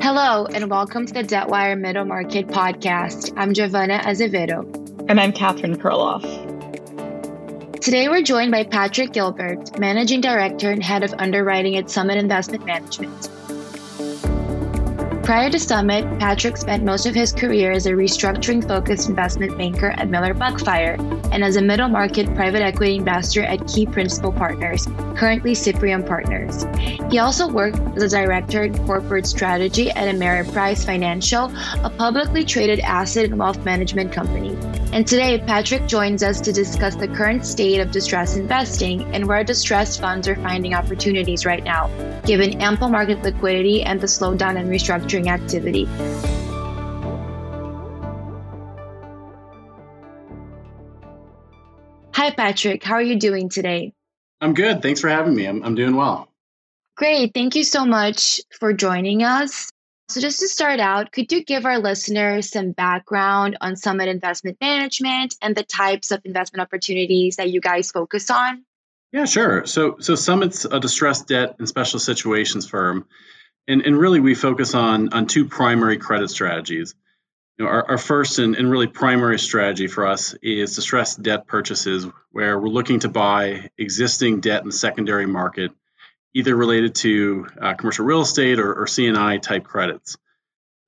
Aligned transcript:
Hello, 0.00 0.46
and 0.46 0.70
welcome 0.70 1.04
to 1.04 1.12
the 1.12 1.22
Debtwire 1.22 1.78
Middle 1.78 2.06
Market 2.06 2.46
Podcast. 2.46 3.34
I'm 3.36 3.52
Giovanna 3.52 4.00
Azevedo. 4.02 4.62
And 5.10 5.20
I'm 5.20 5.30
Catherine 5.30 5.76
Perloff. 5.76 6.22
Today, 7.82 8.08
we're 8.08 8.22
joined 8.22 8.50
by 8.50 8.64
Patrick 8.64 9.12
Gilbert, 9.12 9.78
Managing 9.78 10.22
Director 10.22 10.70
and 10.70 10.82
Head 10.82 11.02
of 11.02 11.12
Underwriting 11.18 11.76
at 11.76 11.90
Summit 11.90 12.16
Investment 12.16 12.64
Management. 12.64 13.28
Prior 15.32 15.48
to 15.48 15.58
Summit, 15.58 16.04
Patrick 16.18 16.58
spent 16.58 16.84
most 16.84 17.06
of 17.06 17.14
his 17.14 17.32
career 17.32 17.72
as 17.72 17.86
a 17.86 17.92
restructuring 17.92 18.68
focused 18.68 19.08
investment 19.08 19.56
banker 19.56 19.92
at 19.92 20.10
Miller 20.10 20.34
Buckfire 20.34 20.98
and 21.32 21.42
as 21.42 21.56
a 21.56 21.62
middle 21.62 21.88
market 21.88 22.26
private 22.34 22.60
equity 22.60 22.96
investor 22.96 23.42
at 23.42 23.66
Key 23.66 23.86
Principal 23.86 24.30
Partners, 24.30 24.86
currently 25.16 25.54
Cyprium 25.54 26.06
Partners. 26.06 26.66
He 27.10 27.18
also 27.18 27.48
worked 27.48 27.78
as 27.96 28.02
a 28.02 28.10
director 28.10 28.64
in 28.64 28.76
corporate 28.86 29.24
strategy 29.26 29.90
at 29.92 30.14
Ameriprise 30.14 30.84
Financial, 30.84 31.50
a 31.82 31.88
publicly 31.88 32.44
traded 32.44 32.80
asset 32.80 33.24
and 33.24 33.38
wealth 33.38 33.64
management 33.64 34.12
company. 34.12 34.54
And 34.92 35.06
today, 35.06 35.38
Patrick 35.38 35.86
joins 35.86 36.22
us 36.22 36.38
to 36.42 36.52
discuss 36.52 36.96
the 36.96 37.08
current 37.08 37.46
state 37.46 37.80
of 37.80 37.90
distressed 37.90 38.36
investing 38.36 39.02
and 39.14 39.26
where 39.26 39.42
distressed 39.42 39.98
funds 39.98 40.28
are 40.28 40.36
finding 40.36 40.74
opportunities 40.74 41.46
right 41.46 41.64
now, 41.64 41.88
given 42.26 42.60
ample 42.60 42.90
market 42.90 43.22
liquidity 43.22 43.82
and 43.82 43.98
the 43.98 44.06
slowdown 44.06 44.56
in 44.56 44.68
restructuring 44.68 45.21
activity. 45.28 45.84
Hi, 52.14 52.30
Patrick. 52.30 52.84
How 52.84 52.94
are 52.94 53.02
you 53.02 53.18
doing 53.18 53.48
today? 53.48 53.94
I'm 54.40 54.54
good. 54.54 54.82
Thanks 54.82 55.00
for 55.00 55.08
having 55.08 55.34
me. 55.34 55.46
I'm, 55.46 55.62
I'm 55.62 55.74
doing 55.74 55.96
well. 55.96 56.28
Great. 56.96 57.32
Thank 57.34 57.56
you 57.56 57.64
so 57.64 57.84
much 57.84 58.40
for 58.60 58.72
joining 58.72 59.22
us. 59.22 59.70
So, 60.08 60.20
just 60.20 60.40
to 60.40 60.48
start 60.48 60.78
out, 60.78 61.10
could 61.10 61.32
you 61.32 61.42
give 61.42 61.64
our 61.64 61.78
listeners 61.78 62.50
some 62.50 62.72
background 62.72 63.56
on 63.60 63.76
Summit 63.76 64.08
Investment 64.08 64.58
Management 64.60 65.34
and 65.40 65.56
the 65.56 65.62
types 65.62 66.10
of 66.10 66.20
investment 66.24 66.60
opportunities 66.60 67.36
that 67.36 67.50
you 67.50 67.60
guys 67.60 67.90
focus 67.90 68.30
on? 68.30 68.64
Yeah, 69.10 69.24
sure. 69.24 69.64
So, 69.66 69.96
so 70.00 70.14
Summit's 70.14 70.64
a 70.64 70.80
distressed 70.80 71.28
debt 71.28 71.56
and 71.58 71.68
special 71.68 71.98
situations 71.98 72.66
firm, 72.66 73.06
and, 73.68 73.82
and 73.82 73.96
really 73.96 74.20
we 74.20 74.34
focus 74.34 74.74
on 74.74 75.12
on 75.12 75.26
two 75.26 75.46
primary 75.46 75.98
credit 75.98 76.30
strategies. 76.30 76.94
You 77.58 77.64
know, 77.64 77.70
our, 77.70 77.90
our 77.90 77.98
first 77.98 78.38
and, 78.38 78.56
and 78.56 78.70
really 78.70 78.86
primary 78.86 79.38
strategy 79.38 79.86
for 79.86 80.06
us 80.06 80.34
is 80.42 80.74
distressed 80.74 81.22
debt 81.22 81.46
purchases, 81.46 82.06
where 82.30 82.58
we're 82.58 82.68
looking 82.68 83.00
to 83.00 83.08
buy 83.08 83.70
existing 83.76 84.40
debt 84.40 84.62
in 84.62 84.68
the 84.68 84.72
secondary 84.72 85.26
market 85.26 85.72
either 86.34 86.56
related 86.56 86.94
to 86.94 87.46
uh, 87.60 87.74
commercial 87.74 88.04
real 88.04 88.22
estate 88.22 88.58
or, 88.58 88.74
or 88.74 88.86
C&I 88.86 89.38
type 89.38 89.64
credits. 89.64 90.16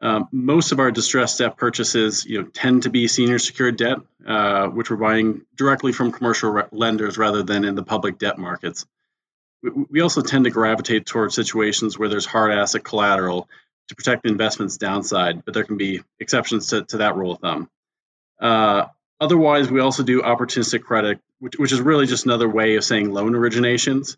Um, 0.01 0.29
most 0.33 0.73
of 0.73 0.81
our 0.81 0.91
distressed 0.91 1.39
debt 1.39 1.57
purchases, 1.57 2.25
you 2.25 2.43
know, 2.43 2.49
tend 2.49 2.83
to 2.83 2.91
be 2.91 3.09
senior 3.09 3.39
secured 3.39 3.77
debt, 3.77 3.99
uh, 4.27 4.69
which 4.69 4.91
we're 4.91 4.97
buying 4.97 5.43
directly 5.55 5.93
from 5.93 6.13
commercial 6.13 6.51
re- 6.51 6.65
lenders 6.73 7.17
rather 7.17 7.43
than 7.43 7.65
in 7.65 7.75
the 7.75 7.83
public 7.83 8.19
debt 8.19 8.39
markets. 8.39 8.87
We, 9.91 10.03
also 10.03 10.21
tend 10.21 10.45
to 10.45 10.51
gravitate 10.51 11.07
towards 11.07 11.35
situations 11.35 11.99
where 11.99 12.09
there's 12.09 12.27
hard 12.27 12.53
asset 12.53 12.85
collateral 12.85 13.49
to 13.89 13.95
protect 13.95 14.23
the 14.23 14.29
investment's 14.29 14.77
downside, 14.77 15.45
but 15.45 15.55
there 15.55 15.65
can 15.65 15.77
be 15.77 16.03
exceptions 16.21 16.69
to, 16.69 16.85
to 16.85 16.99
that 16.99 17.17
rule 17.17 17.33
of 17.33 17.41
thumb. 17.41 17.71
Uh, 18.41 18.87
otherwise, 19.21 19.71
we 19.71 19.81
also 19.81 20.03
do 20.03 20.23
opportunistic 20.23 20.83
credit, 20.83 21.19
which, 21.39 21.59
which 21.59 21.73
is 21.73 21.81
really 21.81 22.07
just 22.07 22.27
another 22.27 22.49
way 22.49 22.77
of 22.77 22.85
saying 22.85 23.11
loan 23.11 23.33
originations. 23.33 24.17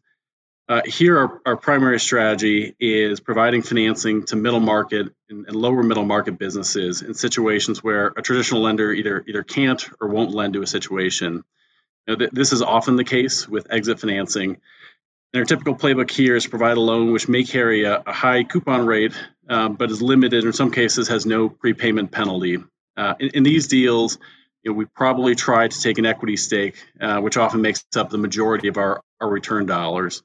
Uh, 0.68 0.82
here, 0.84 1.16
our, 1.16 1.40
our, 1.46 1.56
primary 1.56 2.00
strategy 2.00 2.74
is 2.80 3.20
providing 3.20 3.62
financing 3.62 4.24
to 4.24 4.34
middle 4.34 4.58
market 4.58 5.14
and, 5.28 5.46
and, 5.46 5.54
lower 5.54 5.80
middle 5.84 6.04
market 6.04 6.38
businesses 6.40 7.02
in 7.02 7.14
situations 7.14 7.84
where 7.84 8.08
a 8.16 8.22
traditional 8.22 8.62
lender 8.62 8.92
either 8.92 9.22
either 9.28 9.44
can't 9.44 9.88
or 10.00 10.08
won't 10.08 10.32
lend 10.32 10.54
to 10.54 10.62
a 10.62 10.66
situation. 10.66 11.44
Know, 12.08 12.16
th- 12.16 12.30
this 12.32 12.52
is 12.52 12.62
often 12.62 12.96
the 12.96 13.04
case 13.04 13.48
with 13.48 13.68
exit 13.70 14.00
financing. 14.00 14.60
Our 15.36 15.44
typical 15.44 15.74
playbook 15.74 16.10
here 16.10 16.36
is 16.36 16.46
provide 16.46 16.76
a 16.76 16.80
loan 16.80 17.12
which 17.12 17.28
may 17.28 17.44
carry 17.44 17.84
a, 17.84 18.02
a 18.06 18.12
high 18.12 18.44
coupon 18.44 18.86
rate, 18.86 19.12
um, 19.48 19.74
but 19.74 19.90
is 19.90 20.02
limited, 20.02 20.44
in 20.44 20.52
some 20.52 20.70
cases 20.70 21.08
has 21.08 21.26
no 21.26 21.48
prepayment 21.48 22.10
penalty. 22.10 22.58
Uh, 22.96 23.14
in, 23.20 23.28
in, 23.28 23.42
these 23.42 23.68
deals, 23.68 24.18
you 24.62 24.70
know, 24.70 24.76
we 24.76 24.86
probably 24.86 25.34
try 25.34 25.68
to 25.68 25.80
take 25.80 25.98
an 25.98 26.06
equity 26.06 26.36
stake, 26.36 26.76
uh, 27.00 27.20
which 27.20 27.36
often 27.36 27.60
makes 27.60 27.84
up 27.96 28.10
the 28.10 28.18
majority 28.18 28.68
of 28.68 28.78
our, 28.78 29.02
our 29.20 29.28
return 29.28 29.66
dollars 29.66 30.22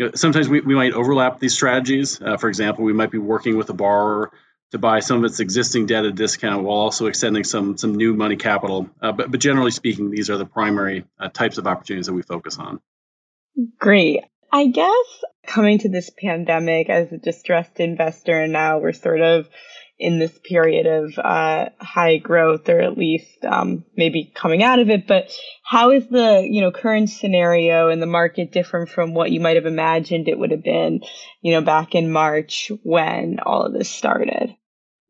you 0.00 0.06
know, 0.06 0.12
sometimes 0.14 0.48
we, 0.48 0.60
we 0.60 0.74
might 0.74 0.94
overlap 0.94 1.38
these 1.40 1.52
strategies. 1.52 2.22
Uh, 2.22 2.38
for 2.38 2.48
example, 2.48 2.84
we 2.84 2.94
might 2.94 3.10
be 3.10 3.18
working 3.18 3.58
with 3.58 3.68
a 3.68 3.74
borrower 3.74 4.30
to 4.70 4.78
buy 4.78 5.00
some 5.00 5.18
of 5.18 5.24
its 5.24 5.40
existing 5.40 5.84
debt 5.84 6.06
at 6.06 6.12
a 6.12 6.12
discount 6.12 6.62
while 6.62 6.78
also 6.78 7.04
extending 7.04 7.44
some 7.44 7.76
some 7.76 7.94
new 7.96 8.14
money 8.14 8.36
capital. 8.36 8.88
Uh, 9.02 9.12
but 9.12 9.30
but 9.30 9.40
generally 9.40 9.70
speaking, 9.70 10.10
these 10.10 10.30
are 10.30 10.38
the 10.38 10.46
primary 10.46 11.04
uh, 11.18 11.28
types 11.28 11.58
of 11.58 11.66
opportunities 11.66 12.06
that 12.06 12.14
we 12.14 12.22
focus 12.22 12.56
on. 12.56 12.80
Great. 13.78 14.24
I 14.52 14.66
guess 14.66 15.24
coming 15.46 15.78
to 15.80 15.88
this 15.88 16.10
pandemic 16.10 16.88
as 16.88 17.12
a 17.12 17.18
distressed 17.18 17.80
investor, 17.80 18.40
and 18.42 18.52
now 18.52 18.78
we're 18.78 18.92
sort 18.92 19.20
of 19.20 19.48
in 20.00 20.18
this 20.18 20.36
period 20.42 20.86
of 20.86 21.18
uh, 21.18 21.68
high 21.78 22.16
growth 22.16 22.68
or 22.68 22.80
at 22.80 22.96
least 22.96 23.44
um, 23.44 23.84
maybe 23.96 24.32
coming 24.34 24.62
out 24.62 24.78
of 24.78 24.88
it 24.88 25.06
but 25.06 25.30
how 25.62 25.90
is 25.90 26.08
the 26.08 26.46
you 26.50 26.62
know 26.62 26.72
current 26.72 27.10
scenario 27.10 27.90
in 27.90 28.00
the 28.00 28.06
market 28.06 28.50
different 28.50 28.88
from 28.88 29.12
what 29.12 29.30
you 29.30 29.40
might 29.40 29.56
have 29.56 29.66
imagined 29.66 30.26
it 30.26 30.38
would 30.38 30.52
have 30.52 30.64
been 30.64 31.00
you 31.42 31.52
know 31.52 31.60
back 31.60 31.94
in 31.94 32.10
march 32.10 32.72
when 32.82 33.38
all 33.44 33.62
of 33.62 33.74
this 33.74 33.90
started 33.90 34.56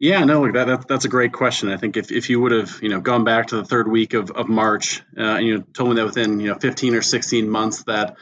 yeah, 0.02 0.24
no, 0.24 0.40
look, 0.40 0.54
that, 0.54 0.66
that, 0.66 0.88
that's 0.88 1.04
a 1.04 1.10
great 1.10 1.34
question. 1.34 1.68
I 1.68 1.76
think 1.76 1.98
if, 1.98 2.10
if 2.10 2.30
you 2.30 2.40
would 2.40 2.52
have, 2.52 2.78
you 2.80 2.88
know, 2.88 3.00
gone 3.00 3.22
back 3.22 3.48
to 3.48 3.56
the 3.56 3.66
third 3.66 3.86
week 3.86 4.14
of, 4.14 4.30
of 4.30 4.48
March, 4.48 5.02
uh, 5.14 5.20
and 5.20 5.46
you 5.46 5.58
know, 5.58 5.64
told 5.74 5.90
me 5.90 5.96
that 5.96 6.06
within, 6.06 6.40
you 6.40 6.46
know, 6.46 6.54
15 6.54 6.94
or 6.94 7.02
16 7.02 7.50
months 7.50 7.82
that 7.82 8.16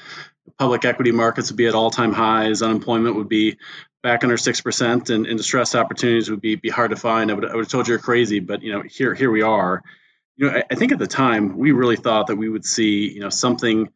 public 0.59 0.84
equity 0.84 1.12
markets 1.12 1.50
would 1.50 1.56
be 1.56 1.66
at 1.66 1.75
all 1.75 1.91
time 1.91 2.12
highs, 2.12 2.62
unemployment 2.62 3.16
would 3.16 3.28
be 3.28 3.59
back 4.03 4.22
under 4.25 4.36
six 4.36 4.60
percent, 4.60 5.10
and, 5.10 5.26
and 5.26 5.36
distressed 5.36 5.75
opportunities 5.75 6.31
would 6.31 6.41
be 6.41 6.54
be 6.54 6.69
hard 6.69 6.91
to 6.91 6.97
find. 6.97 7.31
I 7.31 7.34
would 7.34 7.44
I 7.44 7.54
would 7.54 7.64
have 7.64 7.69
told 7.69 7.88
you 7.88 7.92
you're 7.92 8.00
crazy, 8.00 8.41
but 8.41 8.62
you 8.62 8.72
know 8.72 8.82
here 8.82 9.14
here 9.14 9.31
we 9.31 9.42
are. 9.42 9.82
You 10.36 10.47
know 10.47 10.56
I, 10.56 10.62
I 10.70 10.75
think 10.75 10.92
at 10.92 10.98
the 10.98 11.06
time 11.06 11.59
we 11.59 11.72
really 11.72 11.97
thought 11.97 12.28
that 12.28 12.36
we 12.36 12.48
would 12.48 12.64
see 12.64 13.12
you 13.12 13.20
know 13.20 13.31
something 13.31 13.88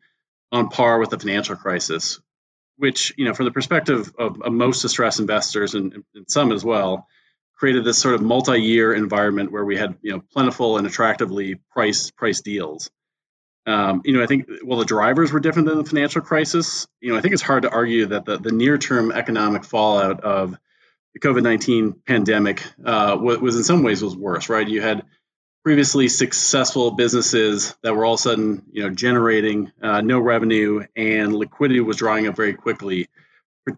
on 0.50 0.68
par 0.68 0.98
with 0.98 1.10
the 1.10 1.18
financial 1.18 1.56
crisis, 1.56 2.20
which 2.76 3.12
you 3.16 3.24
know 3.24 3.34
from 3.34 3.46
the 3.46 3.52
perspective 3.52 4.12
of, 4.19 4.42
of 4.42 4.52
most 4.52 4.82
distressed 4.82 5.20
investors 5.20 5.74
and, 5.74 6.04
and 6.14 6.30
Summit 6.30 6.54
as 6.54 6.64
well 6.64 7.06
created 7.62 7.84
this 7.84 7.98
sort 7.98 8.16
of 8.16 8.20
multi-year 8.20 8.92
environment 8.92 9.52
where 9.52 9.64
we 9.64 9.76
had 9.76 9.96
you 10.02 10.12
know 10.12 10.20
plentiful 10.32 10.78
and 10.78 10.86
attractively 10.86 11.60
priced 11.70 12.16
priced 12.16 12.44
deals. 12.44 12.90
Um, 13.66 14.02
you 14.04 14.16
know, 14.16 14.22
I 14.22 14.26
think 14.26 14.48
well, 14.64 14.78
the 14.78 14.84
drivers 14.84 15.32
were 15.32 15.40
different 15.40 15.68
than 15.68 15.78
the 15.78 15.84
financial 15.84 16.20
crisis. 16.20 16.86
You 17.00 17.12
know, 17.12 17.18
I 17.18 17.20
think 17.20 17.34
it's 17.34 17.42
hard 17.42 17.62
to 17.62 17.70
argue 17.70 18.06
that 18.06 18.24
the, 18.24 18.38
the 18.38 18.50
near-term 18.50 19.12
economic 19.12 19.64
fallout 19.64 20.20
of 20.20 20.56
the 21.14 21.20
COVID 21.20 21.42
nineteen 21.42 21.92
pandemic 21.92 22.62
uh, 22.84 23.16
was 23.20 23.56
in 23.56 23.62
some 23.62 23.82
ways 23.82 24.02
was 24.02 24.16
worse. 24.16 24.48
Right? 24.48 24.66
You 24.66 24.82
had 24.82 25.04
previously 25.62 26.08
successful 26.08 26.90
businesses 26.90 27.76
that 27.82 27.94
were 27.94 28.04
all 28.04 28.14
of 28.14 28.18
a 28.18 28.22
sudden 28.22 28.64
you 28.72 28.82
know 28.82 28.90
generating 28.90 29.70
uh, 29.80 30.00
no 30.00 30.18
revenue 30.18 30.84
and 30.96 31.32
liquidity 31.32 31.80
was 31.80 31.96
drying 31.96 32.26
up 32.26 32.34
very 32.34 32.54
quickly. 32.54 33.08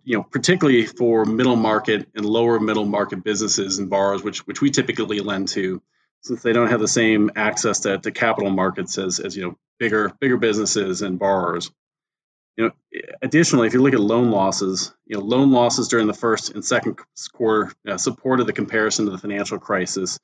You 0.02 0.16
know, 0.16 0.22
particularly 0.22 0.86
for 0.86 1.26
middle 1.26 1.56
market 1.56 2.08
and 2.14 2.24
lower 2.24 2.58
middle 2.58 2.86
market 2.86 3.22
businesses 3.22 3.78
and 3.78 3.90
borrowers, 3.90 4.22
which 4.22 4.46
which 4.46 4.62
we 4.62 4.70
typically 4.70 5.20
lend 5.20 5.48
to 5.48 5.82
since 6.22 6.42
they 6.42 6.54
don't 6.54 6.70
have 6.70 6.80
the 6.80 6.88
same 6.88 7.30
access 7.36 7.80
to, 7.80 7.98
to 7.98 8.10
capital 8.10 8.50
markets 8.50 8.96
as, 8.96 9.20
as 9.20 9.36
you 9.36 9.42
know 9.42 9.58
bigger 9.78 10.12
bigger 10.20 10.36
businesses 10.36 11.02
and 11.02 11.18
borrowers. 11.18 11.70
You 12.56 12.64
know, 12.64 13.00
additionally, 13.20 13.66
if 13.66 13.74
you 13.74 13.82
look 13.82 13.94
at 13.94 14.00
loan 14.00 14.30
losses, 14.30 14.94
you 15.06 15.16
know, 15.16 15.24
loan 15.24 15.50
losses 15.50 15.88
during 15.88 16.06
the 16.06 16.14
first 16.14 16.50
and 16.50 16.64
second 16.64 16.98
quarter 17.32 17.72
uh, 17.88 17.98
supported 17.98 18.46
the 18.46 18.52
comparison 18.52 19.06
to 19.06 19.10
the 19.10 19.18
financial 19.18 19.58
crisis. 19.58 20.20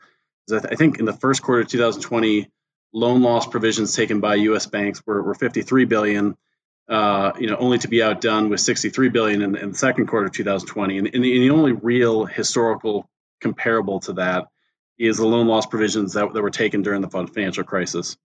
I 0.53 0.77
think 0.77 0.99
in 0.99 1.05
the 1.05 1.13
first 1.13 1.43
quarter 1.43 1.63
of 1.63 1.69
2020, 1.69 2.49
loan 2.93 3.23
loss 3.23 3.47
provisions 3.47 3.95
taken 3.95 4.21
by 4.21 4.37
U.S. 4.37 4.67
banks 4.67 5.03
were, 5.07 5.23
were 5.23 5.35
53 5.35 5.85
billion. 5.85 6.37
Uh, 6.89 7.33
you 7.39 7.47
know, 7.47 7.57
only 7.57 7.79
to 7.79 7.87
be 7.87 8.03
outdone 8.03 8.49
with 8.49 8.59
63 8.59 9.11
billion 9.11 9.43
in, 9.43 9.55
in 9.55 9.71
the 9.71 9.79
second 9.79 10.09
quarter 10.09 10.27
of 10.27 10.33
2020. 10.33 10.99
And, 10.99 11.15
and, 11.15 11.23
the, 11.23 11.35
and 11.37 11.43
the 11.45 11.51
only 11.51 11.71
real 11.71 12.25
historical 12.25 13.09
comparable 13.41 14.01
to 14.01 14.15
that 14.15 14.49
is 14.99 15.19
the 15.19 15.27
loan 15.27 15.47
loss 15.47 15.67
provisions 15.67 16.15
that, 16.15 16.33
that 16.33 16.43
were 16.43 16.51
taken 16.51 16.83
during 16.83 17.01
the 17.01 17.09
financial 17.09 17.63
crisis. 17.63 18.17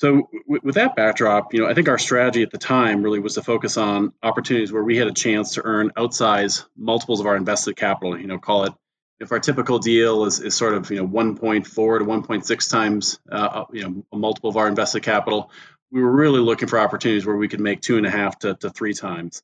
So, 0.00 0.30
w- 0.48 0.60
with 0.62 0.76
that 0.76 0.96
backdrop, 0.96 1.52
you 1.52 1.60
know, 1.60 1.68
I 1.68 1.74
think 1.74 1.88
our 1.88 1.98
strategy 1.98 2.42
at 2.42 2.50
the 2.50 2.56
time 2.56 3.02
really 3.02 3.20
was 3.20 3.34
to 3.34 3.42
focus 3.42 3.76
on 3.76 4.14
opportunities 4.22 4.72
where 4.72 4.82
we 4.82 4.96
had 4.96 5.08
a 5.08 5.12
chance 5.12 5.54
to 5.54 5.62
earn 5.62 5.90
outsized 5.90 6.64
multiples 6.74 7.20
of 7.20 7.26
our 7.26 7.36
invested 7.36 7.76
capital. 7.76 8.18
You 8.18 8.26
know, 8.26 8.38
call 8.38 8.64
it 8.64 8.72
if 9.20 9.30
our 9.30 9.40
typical 9.40 9.78
deal 9.78 10.24
is, 10.24 10.40
is 10.40 10.54
sort 10.54 10.72
of 10.72 10.90
you 10.90 10.96
know 10.96 11.06
1.4 11.06 11.64
to 11.98 12.04
1.6 12.06 12.70
times 12.70 13.20
uh, 13.30 13.34
uh, 13.34 13.64
you 13.72 13.82
know 13.82 14.06
a 14.10 14.16
multiple 14.16 14.48
of 14.48 14.56
our 14.56 14.68
invested 14.68 15.02
capital, 15.02 15.50
we 15.92 16.02
were 16.02 16.10
really 16.10 16.40
looking 16.40 16.68
for 16.68 16.78
opportunities 16.78 17.26
where 17.26 17.36
we 17.36 17.48
could 17.48 17.60
make 17.60 17.82
two 17.82 17.98
and 17.98 18.06
a 18.06 18.10
half 18.10 18.38
to, 18.38 18.54
to 18.54 18.70
three 18.70 18.94
times. 18.94 19.42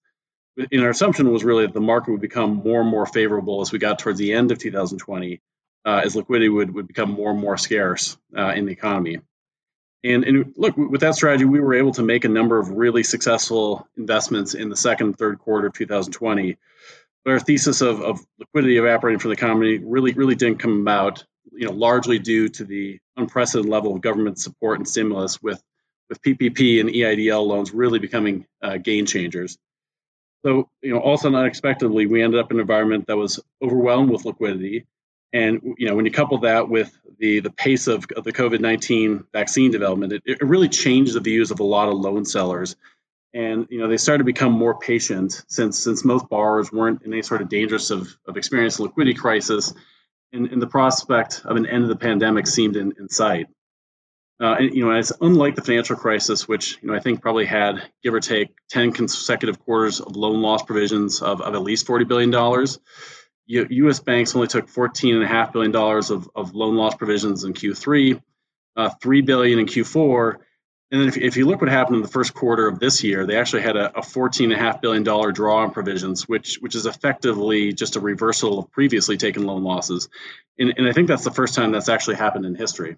in 0.70 0.82
our 0.82 0.88
assumption 0.88 1.31
was 1.31 1.44
really 1.44 1.67
that 1.67 1.75
the 1.75 1.82
market 1.82 2.12
would 2.12 2.23
become 2.23 2.62
more 2.64 2.81
and 2.81 2.88
more 2.88 3.05
favorable 3.05 3.61
as 3.61 3.73
we 3.73 3.79
got 3.79 3.99
towards 3.99 4.19
the 4.19 4.32
end 4.32 4.52
of 4.52 4.59
2020, 4.59 5.43
uh, 5.85 6.00
as 6.02 6.17
liquidity 6.17 6.49
would, 6.49 6.73
would 6.73 6.88
become 6.88 7.11
more 7.11 7.31
and 7.31 7.41
more 7.41 7.59
scarce 7.59 8.17
uh, 8.35 8.55
in 8.56 8.64
the 8.64 8.73
economy. 8.73 9.20
And, 10.05 10.25
and, 10.25 10.53
look, 10.57 10.77
with 10.77 11.01
that 11.01 11.15
strategy, 11.15 11.45
we 11.45 11.61
were 11.61 11.75
able 11.75 11.93
to 11.93 12.03
make 12.03 12.25
a 12.25 12.29
number 12.29 12.59
of 12.59 12.71
really 12.71 13.03
successful 13.03 13.89
investments 13.97 14.55
in 14.55 14.69
the 14.69 14.77
second 14.77 15.07
and 15.09 15.19
third 15.19 15.39
quarter 15.39 15.69
of 15.69 15.73
2020. 15.73 16.57
But 17.25 17.31
our 17.33 17.41
thesis 17.41 17.81
of, 17.81 18.01
of 18.03 18.21
liquidity 18.39 18.79
evaporating 18.79 19.19
from 19.19 19.31
the 19.31 19.37
economy 19.37 19.79
really, 19.79 20.13
really 20.13 20.37
didn't 20.37 20.61
come 20.61 20.81
about, 20.81 21.25
you 21.53 21.67
know, 21.67 21.73
largely 21.73 22.19
due 22.19 22.49
to 22.51 22.65
the 22.65 23.01
unprecedented 23.17 23.71
level 23.71 23.95
of 23.95 24.01
government 24.01 24.39
support 24.39 24.79
and 24.79 24.89
stimulus 24.89 25.43
with, 25.43 25.61
with 26.09 26.23
PPP 26.23 26.81
and 26.81 26.91
EIDL 26.91 27.45
loans 27.45 27.73
really 27.73 27.99
becoming 27.99 28.47
uh, 28.63 28.77
game 28.77 29.07
changers. 29.07 29.59
So, 30.45 30.69
you 30.83 30.93
know, 30.93 31.01
also 31.01 31.35
unexpectedly, 31.35 32.07
we 32.07 32.23
ended 32.23 32.39
up 32.39 32.53
in 32.53 32.59
an 32.59 32.61
environment 32.61 33.07
that 33.09 33.17
was 33.17 33.41
overwhelmed 33.61 34.11
with 34.11 34.25
liquidity. 34.25 34.87
And, 35.37 35.75
you 35.77 35.87
know, 35.87 35.94
when 35.94 36.06
you 36.06 36.11
couple 36.11 36.38
that 36.38 36.71
with 36.71 36.99
the, 37.19 37.41
the 37.41 37.50
pace 37.50 37.88
of, 37.88 38.06
of 38.17 38.25
the 38.25 38.33
COVID 38.33 38.59
19 38.61 39.25
vaccine 39.35 39.71
development, 39.71 40.15
it, 40.15 40.23
it 40.25 40.41
really 40.41 40.71
changed 40.71 41.12
the 41.12 41.21
views 41.21 41.50
of 41.50 41.61
a 41.61 41.65
lot 41.65 41.88
of 41.88 41.94
loan 41.94 42.25
sellers. 42.25 42.75
And, 43.35 43.67
you 43.69 43.79
know, 43.79 43.87
they 43.87 43.99
started 43.99 44.19
to 44.19 44.25
become 44.25 44.53
more 44.53 44.79
patient 44.79 45.44
since 45.47 45.79
since 45.79 46.06
most 46.06 46.31
borrowers 46.31 46.73
weren't 46.73 47.03
in 47.03 47.12
any 47.12 47.21
sort 47.21 47.43
of 47.43 47.50
dangerous 47.50 47.91
of, 47.91 48.17
of 48.27 48.38
experiencing 48.38 48.87
liquidity 48.87 49.12
crisis. 49.12 49.75
And, 50.33 50.47
and 50.47 50.62
the 50.62 50.67
prospect 50.67 51.43
of 51.44 51.56
an 51.56 51.67
end 51.67 51.83
of 51.83 51.91
the 51.91 51.97
pandemic 51.97 52.47
seemed 52.47 52.77
in, 52.77 52.94
in 52.99 53.11
sight. 53.11 53.49
Uh, 54.41 54.55
and 54.59 54.75
you 54.75 54.87
know, 54.87 54.93
it's 54.93 55.12
unlike 55.21 55.55
the 55.55 55.62
financial 55.62 55.97
crisis, 55.97 56.49
which 56.49 56.79
you 56.81 56.88
know 56.88 56.94
I 56.94 57.00
think 57.00 57.21
probably 57.21 57.44
had 57.44 57.83
give 58.03 58.15
or 58.15 58.21
take 58.21 58.49
ten 58.71 58.93
consecutive 58.93 59.59
quarters 59.59 60.00
of 60.00 60.17
loan 60.17 60.41
loss 60.41 60.62
provisions 60.62 61.21
of, 61.21 61.43
of 61.43 61.55
at 61.55 61.62
least 61.62 61.87
forty 61.87 62.06
billion 62.06 62.31
dollars. 62.31 62.79
U.S. 63.47 64.01
banks 64.01 64.35
only 64.35 64.49
took 64.49 64.69
fourteen 64.69 65.15
and 65.15 65.25
a 65.25 65.29
half 65.29 65.53
billion 65.53 65.73
dollars 65.73 66.11
of, 66.11 66.29
of 66.35 66.55
loan 66.55 66.77
loss 66.77 66.95
provisions 66.95 67.45
in 67.45 67.55
Q3, 67.55 68.21
uh, 68.77 68.91
three 69.01 69.21
billion 69.21 69.59
in 69.59 69.67
Q4, 69.67 70.37
and 70.93 71.01
then 71.01 71.09
if, 71.09 71.17
if 71.17 71.37
you 71.37 71.47
look 71.47 71.61
what 71.61 71.69
happened 71.69 71.97
in 71.97 72.03
the 72.03 72.09
first 72.09 72.33
quarter 72.33 72.69
of 72.69 72.79
this 72.79 73.03
year, 73.03 73.27
they 73.27 73.37
actually 73.37 73.63
had 73.63 73.77
a, 73.77 73.99
a 73.99 74.03
fourteen 74.03 74.53
and 74.53 74.61
a 74.61 74.63
half 74.63 74.81
billion 74.81 75.03
dollar 75.03 75.33
draw 75.33 75.63
on 75.63 75.73
provisions, 75.73 76.29
which 76.29 76.59
which 76.61 76.77
is 76.77 76.87
effectively 76.87 77.73
just 77.73 77.97
a 77.97 78.01
reversal 78.01 78.61
of 78.61 78.71
previously 78.71 79.17
taken 79.17 79.45
loan 79.45 79.65
losses, 79.65 80.09
and, 80.59 80.75
and 80.77 80.89
I 80.89 80.93
think 80.93 81.09
that's 81.09 81.25
the 81.25 81.33
first 81.33 81.55
time 81.55 81.73
that's 81.73 81.89
actually 81.89 82.17
happened 82.17 82.47
in 82.47 82.55
history. 82.55 82.97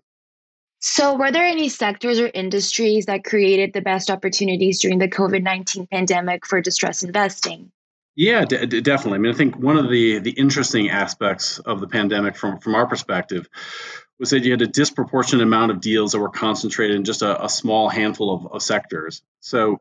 So, 0.81 1.17
were 1.17 1.33
there 1.33 1.45
any 1.45 1.71
sectors 1.71 2.21
or 2.21 2.31
industries 2.33 3.07
that 3.07 3.25
created 3.25 3.73
the 3.73 3.81
best 3.81 4.11
opportunities 4.11 4.81
during 4.81 4.99
the 4.99 5.09
COVID 5.09 5.43
19 5.43 5.87
pandemic 5.87 6.47
for 6.47 6.61
distress 6.61 7.03
investing? 7.03 7.73
Yeah, 8.19 8.45
d- 8.45 8.67
d- 8.67 8.81
definitely. 8.81 9.19
I 9.19 9.21
mean, 9.21 9.33
I 9.33 9.37
think 9.37 9.57
one 9.57 9.79
of 9.79 9.89
the, 9.89 10.19
the 10.19 10.33
interesting 10.33 10.91
aspects 10.91 11.61
of 11.61 11.81
the 11.81 11.87
pandemic 11.87 12.37
from, 12.37 12.59
from 12.59 12.75
our 12.75 12.85
perspective 12.85 13.49
was 14.19 14.31
that 14.31 14.43
you 14.43 14.51
had 14.51 14.61
a 14.61 14.67
disproportionate 14.67 15.45
amount 15.47 15.71
of 15.71 15.81
deals 15.81 16.11
that 16.13 16.19
were 16.19 16.29
concentrated 16.29 16.97
in 16.97 17.05
just 17.05 17.23
a, 17.23 17.45
a 17.45 17.49
small 17.49 17.89
handful 17.89 18.35
of, 18.35 18.55
of 18.55 18.61
sectors. 18.61 19.23
So, 19.39 19.81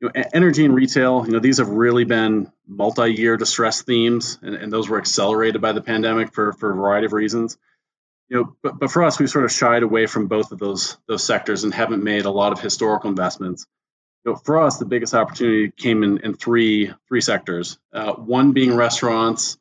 you 0.00 0.10
know, 0.14 0.22
energy 0.34 0.66
and 0.66 0.74
retail, 0.74 1.24
you 1.24 1.32
know, 1.32 1.38
these 1.38 1.56
have 1.58 1.70
really 1.70 2.04
been 2.04 2.52
multi-year 2.66 3.38
distress 3.38 3.80
themes, 3.80 4.38
and, 4.42 4.54
and 4.54 4.70
those 4.70 4.86
were 4.86 4.98
accelerated 4.98 5.62
by 5.62 5.72
the 5.72 5.80
pandemic 5.80 6.34
for, 6.34 6.52
for 6.52 6.70
a 6.70 6.74
variety 6.74 7.06
of 7.06 7.14
reasons 7.14 7.56
you 8.28 8.36
know, 8.36 8.56
but, 8.62 8.78
but 8.78 8.90
for 8.90 9.02
us, 9.02 9.18
we've 9.18 9.30
sort 9.30 9.46
of 9.46 9.52
shied 9.52 9.82
away 9.82 10.06
from 10.06 10.26
both 10.26 10.52
of 10.52 10.58
those 10.58 10.98
those 11.06 11.24
sectors 11.24 11.64
and 11.64 11.72
haven't 11.72 12.04
made 12.04 12.26
a 12.26 12.30
lot 12.30 12.52
of 12.52 12.60
historical 12.60 13.08
investments. 13.08 13.66
Know, 14.28 14.36
for 14.36 14.58
us, 14.60 14.76
the 14.76 14.84
biggest 14.84 15.14
opportunity 15.14 15.70
came 15.70 16.02
in, 16.02 16.18
in 16.18 16.34
three 16.34 16.92
three 17.08 17.20
sectors. 17.22 17.78
Uh, 17.92 18.12
one 18.12 18.52
being 18.52 18.74
restaurants, 18.74 19.56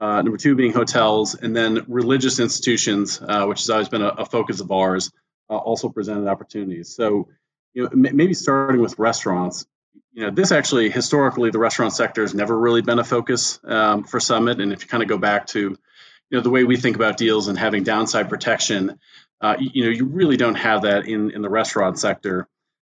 uh, 0.00 0.22
number 0.22 0.36
two 0.36 0.56
being 0.56 0.72
hotels, 0.72 1.36
and 1.36 1.54
then 1.54 1.84
religious 1.86 2.40
institutions, 2.40 3.20
uh, 3.22 3.44
which 3.46 3.60
has 3.60 3.70
always 3.70 3.88
been 3.88 4.02
a, 4.02 4.08
a 4.08 4.26
focus 4.26 4.60
of 4.60 4.72
ours, 4.72 5.12
uh, 5.48 5.56
also 5.56 5.88
presented 5.88 6.26
opportunities. 6.26 6.92
So, 6.92 7.28
you 7.72 7.84
know, 7.84 7.90
m- 7.92 8.16
maybe 8.16 8.34
starting 8.34 8.80
with 8.80 8.98
restaurants. 8.98 9.64
You 10.12 10.24
know, 10.24 10.30
this 10.32 10.50
actually 10.50 10.90
historically 10.90 11.50
the 11.50 11.60
restaurant 11.60 11.92
sector 11.92 12.22
has 12.22 12.34
never 12.34 12.58
really 12.58 12.82
been 12.82 12.98
a 12.98 13.04
focus 13.04 13.60
um, 13.62 14.02
for 14.02 14.18
Summit, 14.18 14.60
and 14.60 14.72
if 14.72 14.82
you 14.82 14.88
kind 14.88 15.04
of 15.04 15.08
go 15.08 15.18
back 15.18 15.46
to 15.48 15.60
you 15.60 16.38
know 16.38 16.40
the 16.40 16.50
way 16.50 16.64
we 16.64 16.76
think 16.76 16.96
about 16.96 17.16
deals 17.16 17.46
and 17.46 17.56
having 17.56 17.84
downside 17.84 18.28
protection 18.28 18.98
uh, 19.40 19.56
you, 19.58 19.70
you, 19.72 19.84
know 19.84 19.90
you 19.90 20.04
really 20.04 20.36
don't 20.36 20.54
have 20.54 20.82
that 20.82 21.06
in 21.06 21.30
in 21.32 21.42
the 21.42 21.48
restaurant 21.48 21.98
sector 21.98 22.48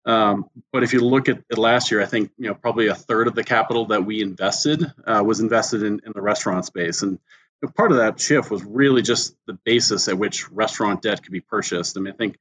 um, 0.09 0.47
but 0.73 0.83
if 0.83 0.95
you 0.95 1.01
look 1.01 1.29
at, 1.29 1.43
last 1.57 1.91
year 1.91 2.01
i 2.01 2.07
think 2.07 2.31
you 2.39 2.49
know 2.49 2.55
probably 2.55 2.89
a 2.89 2.95
third 2.95 3.29
of 3.29 3.35
the 3.35 3.45
capital 3.45 3.87
that 3.87 4.05
we 4.05 4.23
invested 4.23 4.83
uh, 5.07 5.23
was 5.25 5.41
invested 5.41 5.83
in, 5.83 6.01
in, 6.05 6.13
the 6.15 6.23
restaurant 6.23 6.65
space. 6.65 7.03
And 7.03 7.13
you 7.13 7.69
know, 7.69 7.73
part 7.77 7.93
of 7.93 7.99
that 7.99 8.19
shift 8.19 8.51
was 8.51 8.65
really 8.65 9.03
just 9.03 9.37
the 9.47 9.59
basis 9.65 10.09
at 10.09 10.19
which 10.19 10.51
restaurant 10.51 11.03
debt 11.03 11.23
could 11.23 11.33
be 11.33 11.41
purchased. 11.41 11.97
I 11.97 12.01
mean 12.01 12.15
i 12.15 12.17
think 12.17 12.39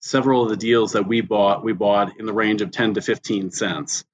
several 0.00 0.42
of 0.42 0.48
the 0.48 0.56
deals 0.56 0.92
that 0.92 1.06
we 1.06 1.20
bought 1.20 1.62
we 1.62 1.72
bought 1.72 2.18
in 2.18 2.26
the 2.26 2.32
range 2.32 2.62
of 2.62 2.70
10 2.70 2.94
to 2.94 3.02
15 3.02 3.50
cents. 3.50 4.04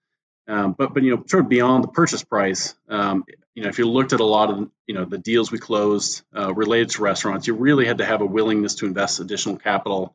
Um, 0.49 0.75
but 0.79 0.94
but 0.94 1.03
you 1.03 1.17
know, 1.17 1.25
sort 1.26 1.44
of 1.44 1.49
beyond 1.49 1.85
the 1.85 1.88
purchase 1.88 2.23
price, 2.23 2.75
um, 2.88 3.25
you 3.55 3.62
know, 3.62 3.69
if 3.69 3.79
you 3.79 3.88
looked 3.88 4.12
at 4.12 4.20
a 4.20 4.25
lot 4.25 4.50
of 4.50 4.70
you 4.87 4.94
know 4.94 5.05
the 5.05 5.19
deals 5.19 5.50
we 5.50 5.58
closed 5.58 6.23
uh, 6.37 6.53
related 6.55 6.91
to 6.91 7.03
restaurants, 7.03 7.47
you 7.47 7.55
really 7.55 7.87
had 7.87 7.99
to 7.99 8.05
have 8.05 8.20
a 8.20 8.26
willingness 8.26 8.76
to 8.76 8.87
invest 8.87 9.19
additional 9.19 9.56
capital 9.56 10.14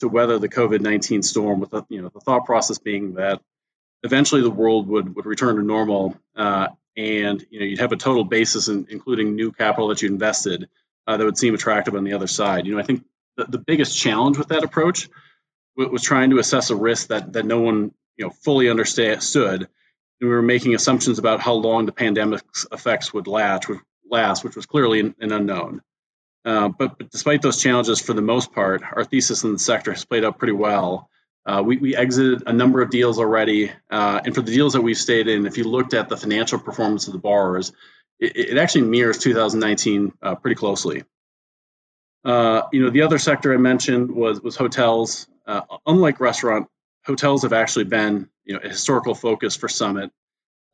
to 0.00 0.08
weather 0.08 0.38
the 0.38 0.48
COVID 0.48 0.80
nineteen 0.80 1.22
storm. 1.22 1.60
With 1.60 1.70
the, 1.70 1.82
you 1.88 2.02
know 2.02 2.08
the 2.08 2.20
thought 2.20 2.44
process 2.44 2.78
being 2.78 3.14
that 3.14 3.40
eventually 4.02 4.42
the 4.42 4.50
world 4.50 4.86
would 4.88 5.16
would 5.16 5.26
return 5.26 5.56
to 5.56 5.62
normal, 5.62 6.16
uh, 6.36 6.68
and 6.96 7.44
you 7.50 7.60
know 7.60 7.66
you'd 7.66 7.80
have 7.80 7.92
a 7.92 7.96
total 7.96 8.24
basis, 8.24 8.68
in, 8.68 8.86
including 8.90 9.34
new 9.34 9.52
capital 9.52 9.88
that 9.88 10.02
you 10.02 10.08
invested, 10.08 10.68
uh, 11.06 11.16
that 11.16 11.24
would 11.24 11.38
seem 11.38 11.54
attractive 11.54 11.94
on 11.94 12.04
the 12.04 12.12
other 12.12 12.26
side. 12.26 12.66
You 12.66 12.74
know, 12.74 12.80
I 12.80 12.84
think 12.84 13.04
the, 13.36 13.44
the 13.44 13.58
biggest 13.58 13.98
challenge 13.98 14.38
with 14.38 14.48
that 14.48 14.64
approach 14.64 15.08
was 15.76 16.02
trying 16.02 16.30
to 16.30 16.38
assess 16.38 16.70
a 16.70 16.76
risk 16.76 17.08
that 17.08 17.34
that 17.34 17.44
no 17.44 17.60
one 17.60 17.92
you 18.16 18.24
know 18.24 18.30
fully 18.30 18.70
understood. 18.70 19.68
We 20.20 20.28
were 20.28 20.40
making 20.40 20.74
assumptions 20.74 21.18
about 21.18 21.40
how 21.40 21.52
long 21.52 21.84
the 21.84 21.92
pandemic's 21.92 22.66
effects 22.72 23.12
would 23.12 23.26
last, 23.26 23.68
would 23.68 23.80
last, 24.10 24.44
which 24.44 24.56
was 24.56 24.64
clearly 24.64 25.00
an, 25.00 25.14
an 25.20 25.30
unknown. 25.30 25.82
Uh, 26.46 26.68
but, 26.68 26.96
but, 26.96 27.10
despite 27.10 27.42
those 27.42 27.60
challenges, 27.60 28.00
for 28.00 28.12
the 28.12 28.22
most 28.22 28.52
part, 28.52 28.80
our 28.92 29.04
thesis 29.04 29.42
in 29.42 29.52
the 29.52 29.58
sector 29.58 29.92
has 29.92 30.04
played 30.04 30.24
out 30.24 30.38
pretty 30.38 30.52
well. 30.52 31.10
Uh, 31.44 31.60
we, 31.64 31.76
we, 31.76 31.96
exited 31.96 32.44
a 32.46 32.52
number 32.52 32.80
of 32.82 32.90
deals 32.90 33.18
already, 33.18 33.72
uh, 33.90 34.20
and 34.24 34.32
for 34.32 34.42
the 34.42 34.52
deals 34.52 34.72
that 34.74 34.80
we've 34.80 34.96
stayed 34.96 35.26
in, 35.26 35.44
if 35.44 35.58
you 35.58 35.64
looked 35.64 35.92
at 35.92 36.08
the 36.08 36.16
financial 36.16 36.58
performance 36.60 37.08
of 37.08 37.12
the 37.12 37.18
borrowers, 37.18 37.72
it, 38.20 38.36
it 38.36 38.58
actually 38.58 38.82
mirrors 38.82 39.18
2019 39.18 40.12
uh, 40.22 40.36
pretty 40.36 40.54
closely. 40.54 41.02
Uh, 42.24 42.62
you 42.72 42.82
know, 42.82 42.90
the 42.90 43.02
other 43.02 43.18
sector 43.18 43.52
I 43.52 43.56
mentioned 43.56 44.10
was 44.10 44.40
was 44.40 44.54
hotels. 44.56 45.26
Uh, 45.46 45.62
unlike 45.84 46.20
restaurant, 46.20 46.68
hotels 47.04 47.42
have 47.42 47.52
actually 47.52 47.84
been 47.84 48.28
you 48.44 48.54
know 48.54 48.60
a 48.62 48.68
historical 48.68 49.14
focus 49.14 49.56
for 49.56 49.68
Summit 49.68 50.12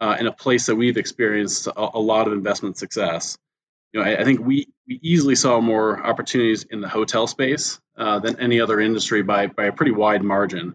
and 0.00 0.26
a 0.26 0.32
place 0.32 0.66
that 0.66 0.74
we've 0.74 0.96
experienced 0.96 1.66
a, 1.66 1.72
a 1.76 2.00
lot 2.00 2.26
of 2.26 2.32
investment 2.32 2.76
success. 2.76 3.38
You 3.92 4.00
know, 4.00 4.06
I, 4.06 4.20
I, 4.20 4.24
think 4.24 4.40
we 4.40 4.68
we 4.88 4.98
easily 5.02 5.34
saw 5.34 5.60
more 5.60 6.04
opportunities 6.04 6.64
in 6.64 6.80
the 6.80 6.88
hotel 6.88 7.26
space 7.26 7.78
uh, 7.96 8.18
than 8.20 8.40
any 8.40 8.60
other 8.60 8.80
industry 8.80 9.22
by 9.22 9.48
by 9.48 9.64
a 9.64 9.72
pretty 9.72 9.92
wide 9.92 10.22
margin. 10.22 10.74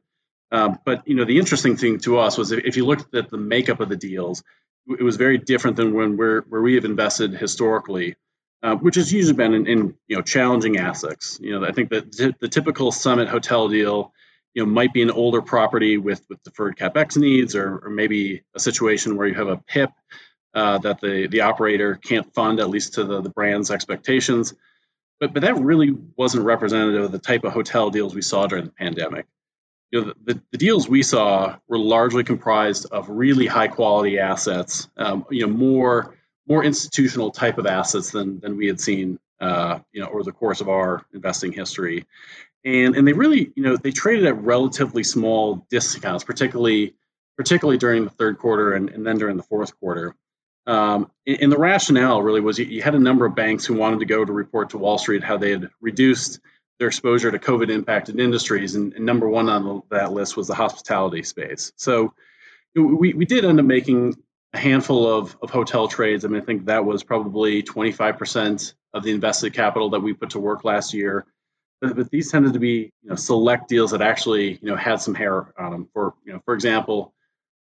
Um, 0.52 0.80
but 0.86 1.08
you 1.08 1.16
know, 1.16 1.26
the 1.26 1.40
interesting 1.40 1.78
thing 1.78 2.00
to 2.00 2.20
us 2.20 2.38
was 2.38 2.52
if, 2.52 2.64
if 2.64 2.78
you 2.78 2.86
looked 2.86 3.14
at 3.16 3.30
the 3.30 3.38
makeup 3.38 3.80
of 3.80 3.90
the 3.90 3.98
deals, 3.98 4.44
it 4.88 5.04
was 5.04 5.18
very 5.18 5.38
different 5.38 5.78
than 5.78 5.94
when 5.94 6.16
we're 6.16 6.42
where 6.44 6.62
we 6.62 6.76
have 6.76 6.86
invested 6.86 7.34
historically. 7.34 8.16
Uh, 8.64 8.76
which 8.76 8.96
has 8.96 9.14
usually 9.14 9.36
been 9.36 9.54
in, 9.54 9.68
in, 9.68 9.96
you 10.08 10.16
know 10.16 10.22
challenging 10.24 10.78
assets. 10.78 11.38
You 11.40 11.60
know, 11.60 11.66
I 11.66 11.72
think 11.72 11.92
that 11.92 12.12
the 12.40 12.48
typical 12.48 12.92
Summit 12.92 13.28
hotel 13.28 13.68
deal 13.70 14.14
you 14.56 14.66
know 14.66 14.72
might 14.72 14.94
be 14.94 15.04
an 15.04 15.12
older 15.12 15.44
property 15.44 16.00
with 16.00 16.26
with 16.28 16.42
deferred 16.42 16.76
capex 16.76 17.16
needs, 17.16 17.56
or, 17.56 17.78
or 17.78 17.90
maybe 17.92 18.42
a 18.56 18.60
situation 18.60 19.16
where 19.16 19.28
you 19.28 19.36
have 19.36 19.48
a 19.48 19.58
PIP 19.58 19.92
uh, 20.58 20.80
that 20.80 21.00
the 21.00 21.28
the 21.28 21.42
operator 21.42 21.96
can't 21.96 22.34
fund 22.34 22.60
at 22.60 22.70
least 22.70 22.96
to 22.96 23.04
the, 23.04 23.22
the 23.22 23.30
brand's 23.30 23.70
expectations. 23.70 24.56
But 25.20 25.34
but 25.34 25.44
that 25.44 25.56
really 25.56 25.96
wasn't 26.16 26.46
representative 26.46 27.04
of 27.04 27.12
the 27.12 27.20
type 27.20 27.44
of 27.44 27.54
hotel 27.54 27.92
deals 27.92 28.16
we 28.16 28.24
saw 28.24 28.48
during 28.48 28.66
the 28.66 28.72
pandemic. 28.72 29.28
You 29.92 30.02
know, 30.02 30.14
the, 30.26 30.42
the 30.52 30.58
deals 30.58 30.90
we 30.90 31.04
saw 31.04 31.58
were 31.68 31.78
largely 31.78 32.24
comprised 32.24 32.88
of 32.92 33.08
really 33.08 33.46
high 33.46 33.68
quality 33.68 34.18
assets. 34.18 34.90
Um, 34.98 35.26
you 35.30 35.46
know, 35.46 35.54
more 35.54 36.16
more 36.48 36.64
institutional 36.64 37.30
type 37.30 37.60
of 37.60 37.68
assets 37.68 38.12
than 38.12 38.40
than 38.40 38.58
we 38.58 38.66
had 38.66 38.82
seen 38.82 39.20
uh, 39.40 39.80
you 39.94 40.02
know 40.02 40.10
over 40.10 40.24
the 40.24 40.32
course 40.32 40.60
of 40.60 40.70
our 40.70 41.06
investing 41.14 41.52
history 41.52 42.08
and 42.66 42.96
and 42.96 43.08
they 43.08 43.14
really 43.14 43.52
you 43.56 43.62
know 43.62 43.78
they 43.78 43.92
traded 43.92 44.26
at 44.26 44.42
relatively 44.42 45.04
small 45.04 45.68
discounts, 45.70 46.24
particularly 46.24 46.96
particularly 47.38 47.78
during 47.78 48.04
the 48.04 48.10
third 48.10 48.40
quarter 48.40 48.74
and, 48.74 48.90
and 48.90 49.06
then 49.06 49.20
during 49.20 49.38
the 49.38 49.44
fourth 49.44 49.80
quarter. 49.80 50.16
Um, 50.68 51.10
and, 51.26 51.50
the 51.50 51.58
rationale 51.58 52.22
really 52.22 52.42
was 52.42 52.60
you, 52.60 52.82
had 52.82 52.94
a 52.94 53.00
number 53.00 53.26
of 53.26 53.36
banks 53.36 53.66
who 53.66 53.74
wanted 53.74 54.00
to 54.00 54.06
go 54.06 54.26
to 54.26 54.34
report 54.34 54.72
to 54.72 54.78
Wall 54.78 54.98
Street 54.98 55.24
how 55.24 55.38
they 55.38 55.52
had 55.52 55.70
reduced 55.80 56.42
their 56.78 56.90
exposure 56.90 57.32
to 57.32 57.40
COVID 57.40 57.70
impacted 57.70 58.20
industries, 58.20 58.76
and, 58.76 58.94
and 58.94 59.06
number 59.06 59.30
one 59.30 59.48
on 59.48 59.82
that 59.90 60.12
list 60.12 60.36
was 60.36 60.48
the 60.48 60.54
hospitality 60.54 61.24
space. 61.24 61.72
So 61.78 62.14
we, 62.76 63.14
we 63.14 63.26
did 63.26 63.46
end 63.46 63.60
up 63.60 63.66
making 63.66 64.16
a 64.54 64.58
handful 64.58 65.08
of, 65.08 65.38
of 65.42 65.50
hotel 65.50 65.88
trades. 65.88 66.26
I 66.26 66.28
mean, 66.28 66.42
I 66.42 66.46
think 66.46 66.66
that 66.66 66.86
was 66.86 67.04
probably 67.04 67.64
25% 67.64 68.74
of 68.94 69.04
the 69.04 69.12
invested 69.12 69.54
capital 69.54 69.92
that 69.92 70.02
we 70.02 70.14
put 70.14 70.32
to 70.32 70.40
work 70.40 70.64
last 70.64 70.94
year. 70.94 71.26
But, 71.82 71.96
but 71.96 72.10
these 72.10 72.32
tended 72.32 72.54
to 72.54 72.60
be 72.60 72.92
you 73.04 73.10
know, 73.10 73.16
select 73.16 73.70
deals 73.70 73.92
that 73.92 74.02
actually 74.02 74.54
you 74.62 74.70
know 74.70 74.76
had 74.76 75.02
some 75.02 75.14
hair 75.14 75.54
on 75.58 75.72
them. 75.72 75.90
For 75.94 76.14
you 76.26 76.34
know, 76.34 76.42
for 76.44 76.54
example, 76.54 77.14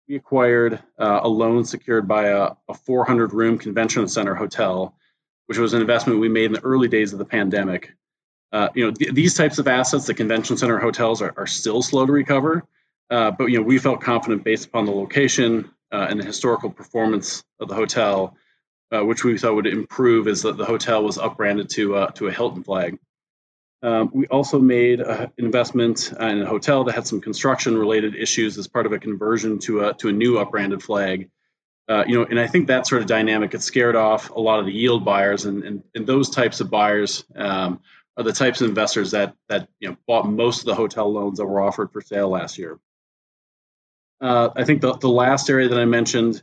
we 0.08 0.16
acquired 0.16 0.82
uh, 0.98 1.20
a 1.22 1.28
loan 1.28 1.64
secured 1.64 2.06
by 2.06 2.28
a, 2.28 2.50
a 2.68 2.74
400 2.74 3.32
room 3.32 3.58
convention 3.58 4.06
center 4.08 4.34
hotel, 4.34 4.94
which 5.46 5.58
was 5.58 5.72
an 5.72 5.80
investment 5.80 6.20
we 6.20 6.28
made 6.28 6.46
in 6.46 6.52
the 6.52 6.64
early 6.64 6.88
days 6.88 7.12
of 7.12 7.18
the 7.18 7.24
pandemic. 7.24 7.92
Uh, 8.52 8.68
you 8.74 8.84
know, 8.84 8.92
th- 8.92 9.12
these 9.12 9.34
types 9.34 9.58
of 9.58 9.66
assets, 9.66 10.06
the 10.06 10.14
convention 10.14 10.56
center 10.56 10.78
hotels, 10.78 11.22
are, 11.22 11.34
are 11.36 11.46
still 11.46 11.82
slow 11.82 12.06
to 12.06 12.12
recover. 12.12 12.64
Uh, 13.10 13.30
but 13.30 13.46
you 13.46 13.58
know, 13.58 13.64
we 13.64 13.78
felt 13.78 14.00
confident 14.00 14.44
based 14.44 14.66
upon 14.66 14.84
the 14.84 14.92
location 14.92 15.70
uh, 15.90 16.06
and 16.08 16.20
the 16.20 16.24
historical 16.24 16.70
performance 16.70 17.42
of 17.58 17.68
the 17.68 17.74
hotel, 17.74 18.36
uh, 18.92 19.04
which 19.04 19.24
we 19.24 19.38
thought 19.38 19.54
would 19.54 19.66
improve 19.66 20.28
as 20.28 20.42
the, 20.42 20.52
the 20.52 20.64
hotel 20.64 21.02
was 21.02 21.18
upbranded 21.18 21.68
to 21.70 21.96
uh, 21.96 22.10
to 22.12 22.28
a 22.28 22.32
Hilton 22.32 22.62
flag. 22.62 22.98
Um, 23.84 24.10
we 24.14 24.26
also 24.28 24.58
made 24.58 25.00
an 25.00 25.30
investment 25.36 26.10
in 26.18 26.40
a 26.40 26.46
hotel 26.46 26.84
that 26.84 26.94
had 26.94 27.06
some 27.06 27.20
construction 27.20 27.76
related 27.76 28.16
issues 28.16 28.56
as 28.56 28.66
part 28.66 28.86
of 28.86 28.92
a 28.92 28.98
conversion 28.98 29.58
to 29.60 29.84
a 29.84 29.94
to 29.94 30.08
a 30.08 30.12
new 30.12 30.38
upbranded 30.38 30.82
flag. 30.82 31.28
Uh, 31.86 32.02
you 32.06 32.18
know, 32.18 32.24
and 32.24 32.40
I 32.40 32.46
think 32.46 32.68
that 32.68 32.86
sort 32.86 33.02
of 33.02 33.08
dynamic 33.08 33.52
it 33.52 33.62
scared 33.62 33.94
off 33.94 34.30
a 34.30 34.40
lot 34.40 34.58
of 34.58 34.64
the 34.64 34.72
yield 34.72 35.04
buyers, 35.04 35.44
and 35.44 35.62
and, 35.64 35.82
and 35.94 36.06
those 36.06 36.30
types 36.30 36.62
of 36.62 36.70
buyers 36.70 37.24
um, 37.36 37.80
are 38.16 38.24
the 38.24 38.32
types 38.32 38.62
of 38.62 38.70
investors 38.70 39.10
that 39.10 39.34
that 39.50 39.68
you 39.80 39.90
know 39.90 39.96
bought 40.06 40.26
most 40.26 40.60
of 40.60 40.64
the 40.64 40.74
hotel 40.74 41.12
loans 41.12 41.36
that 41.36 41.44
were 41.44 41.60
offered 41.60 41.92
for 41.92 42.00
sale 42.00 42.30
last 42.30 42.56
year. 42.56 42.78
Uh, 44.18 44.48
I 44.56 44.64
think 44.64 44.80
the, 44.80 44.94
the 44.94 45.10
last 45.10 45.50
area 45.50 45.68
that 45.68 45.78
I 45.78 45.84
mentioned 45.84 46.42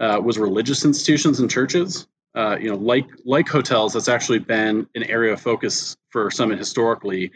uh, 0.00 0.20
was 0.20 0.38
religious 0.38 0.84
institutions 0.84 1.38
and 1.38 1.48
churches. 1.48 2.08
Uh, 2.34 2.56
you 2.60 2.68
know, 2.68 2.76
like 2.76 3.06
like 3.24 3.48
hotels, 3.48 3.92
that's 3.92 4.08
actually 4.08 4.40
been 4.40 4.88
an 4.96 5.04
area 5.04 5.34
of 5.34 5.40
focus 5.40 5.96
for 6.10 6.30
Summit 6.30 6.58
historically, 6.58 7.32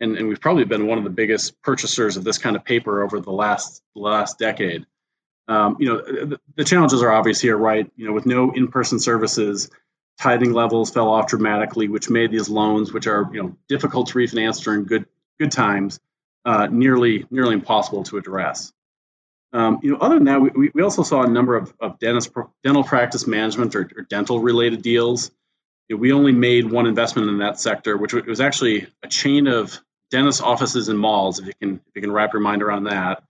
and, 0.00 0.16
and 0.16 0.28
we've 0.28 0.40
probably 0.40 0.64
been 0.64 0.86
one 0.86 0.98
of 0.98 1.04
the 1.04 1.10
biggest 1.10 1.60
purchasers 1.62 2.16
of 2.16 2.24
this 2.24 2.38
kind 2.38 2.56
of 2.56 2.64
paper 2.64 3.02
over 3.02 3.20
the 3.20 3.30
last 3.30 3.82
last 3.94 4.38
decade. 4.38 4.86
Um, 5.48 5.76
you 5.78 5.88
know, 5.88 6.02
the, 6.02 6.40
the, 6.56 6.64
challenges 6.64 7.02
are 7.02 7.12
obvious 7.12 7.40
here, 7.40 7.56
right? 7.56 7.90
You 7.96 8.06
know, 8.06 8.12
with 8.12 8.26
no 8.26 8.52
in-person 8.52 9.00
services, 9.00 9.70
tithing 10.20 10.52
levels 10.52 10.90
fell 10.90 11.08
off 11.08 11.26
dramatically, 11.26 11.88
which 11.88 12.08
made 12.08 12.30
these 12.30 12.48
loans, 12.48 12.92
which 12.92 13.06
are 13.06 13.28
you 13.32 13.42
know 13.42 13.56
difficult 13.68 14.08
to 14.08 14.14
refinance 14.14 14.62
during 14.62 14.84
good 14.84 15.06
good 15.38 15.52
times, 15.52 16.00
uh, 16.44 16.66
nearly 16.66 17.26
nearly 17.30 17.54
impossible 17.54 18.04
to 18.04 18.18
address. 18.18 18.72
Um, 19.52 19.80
you 19.82 19.90
know, 19.90 19.98
other 19.98 20.14
than 20.14 20.24
that, 20.24 20.40
we, 20.40 20.70
we 20.72 20.82
also 20.82 21.02
saw 21.02 21.22
a 21.22 21.28
number 21.28 21.56
of, 21.56 21.74
of 21.78 21.98
dentist, 21.98 22.30
dental 22.64 22.84
practice 22.84 23.26
management 23.26 23.74
or, 23.76 23.90
or 23.96 24.02
dental 24.02 24.40
related 24.40 24.80
deals. 24.82 25.30
We 25.88 26.12
only 26.12 26.32
made 26.32 26.70
one 26.70 26.86
investment 26.86 27.28
in 27.28 27.38
that 27.38 27.60
sector, 27.60 27.96
which 27.96 28.14
was 28.14 28.40
actually 28.40 28.86
a 29.02 29.08
chain 29.08 29.46
of 29.46 29.78
dentist 30.10 30.42
offices 30.42 30.88
and 30.88 30.98
malls. 30.98 31.38
If 31.38 31.46
you 31.46 31.52
can, 31.60 31.74
if 31.74 31.96
you 31.96 32.02
can 32.02 32.12
wrap 32.12 32.32
your 32.32 32.40
mind 32.40 32.62
around 32.62 32.84
that. 32.84 33.22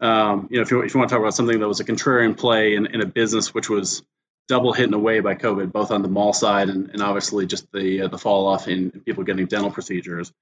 Um, 0.00 0.48
you 0.50 0.56
know, 0.56 0.62
if 0.62 0.70
you, 0.70 0.82
if 0.82 0.92
you 0.92 0.98
want 0.98 1.08
to 1.08 1.14
talk 1.14 1.22
about 1.22 1.34
something 1.34 1.58
that 1.58 1.68
was 1.68 1.80
a 1.80 1.84
contrarian 1.84 2.36
play 2.36 2.74
in, 2.74 2.86
in 2.86 3.00
a 3.00 3.06
business 3.06 3.54
which 3.54 3.70
was 3.70 4.02
double 4.48 4.72
hit 4.72 4.86
in 4.86 4.94
a 4.94 4.98
way 4.98 5.20
by 5.20 5.34
COVID, 5.34 5.72
both 5.72 5.90
on 5.90 6.02
the 6.02 6.08
mall 6.08 6.32
side 6.32 6.68
and, 6.68 6.90
and 6.90 7.02
obviously 7.02 7.46
just 7.46 7.70
the 7.72 8.02
uh, 8.02 8.08
the 8.08 8.18
fall 8.18 8.46
off 8.48 8.68
in, 8.68 8.90
in 8.90 9.00
people 9.00 9.24
getting 9.24 9.46
dental 9.46 9.70
procedures. 9.70 10.32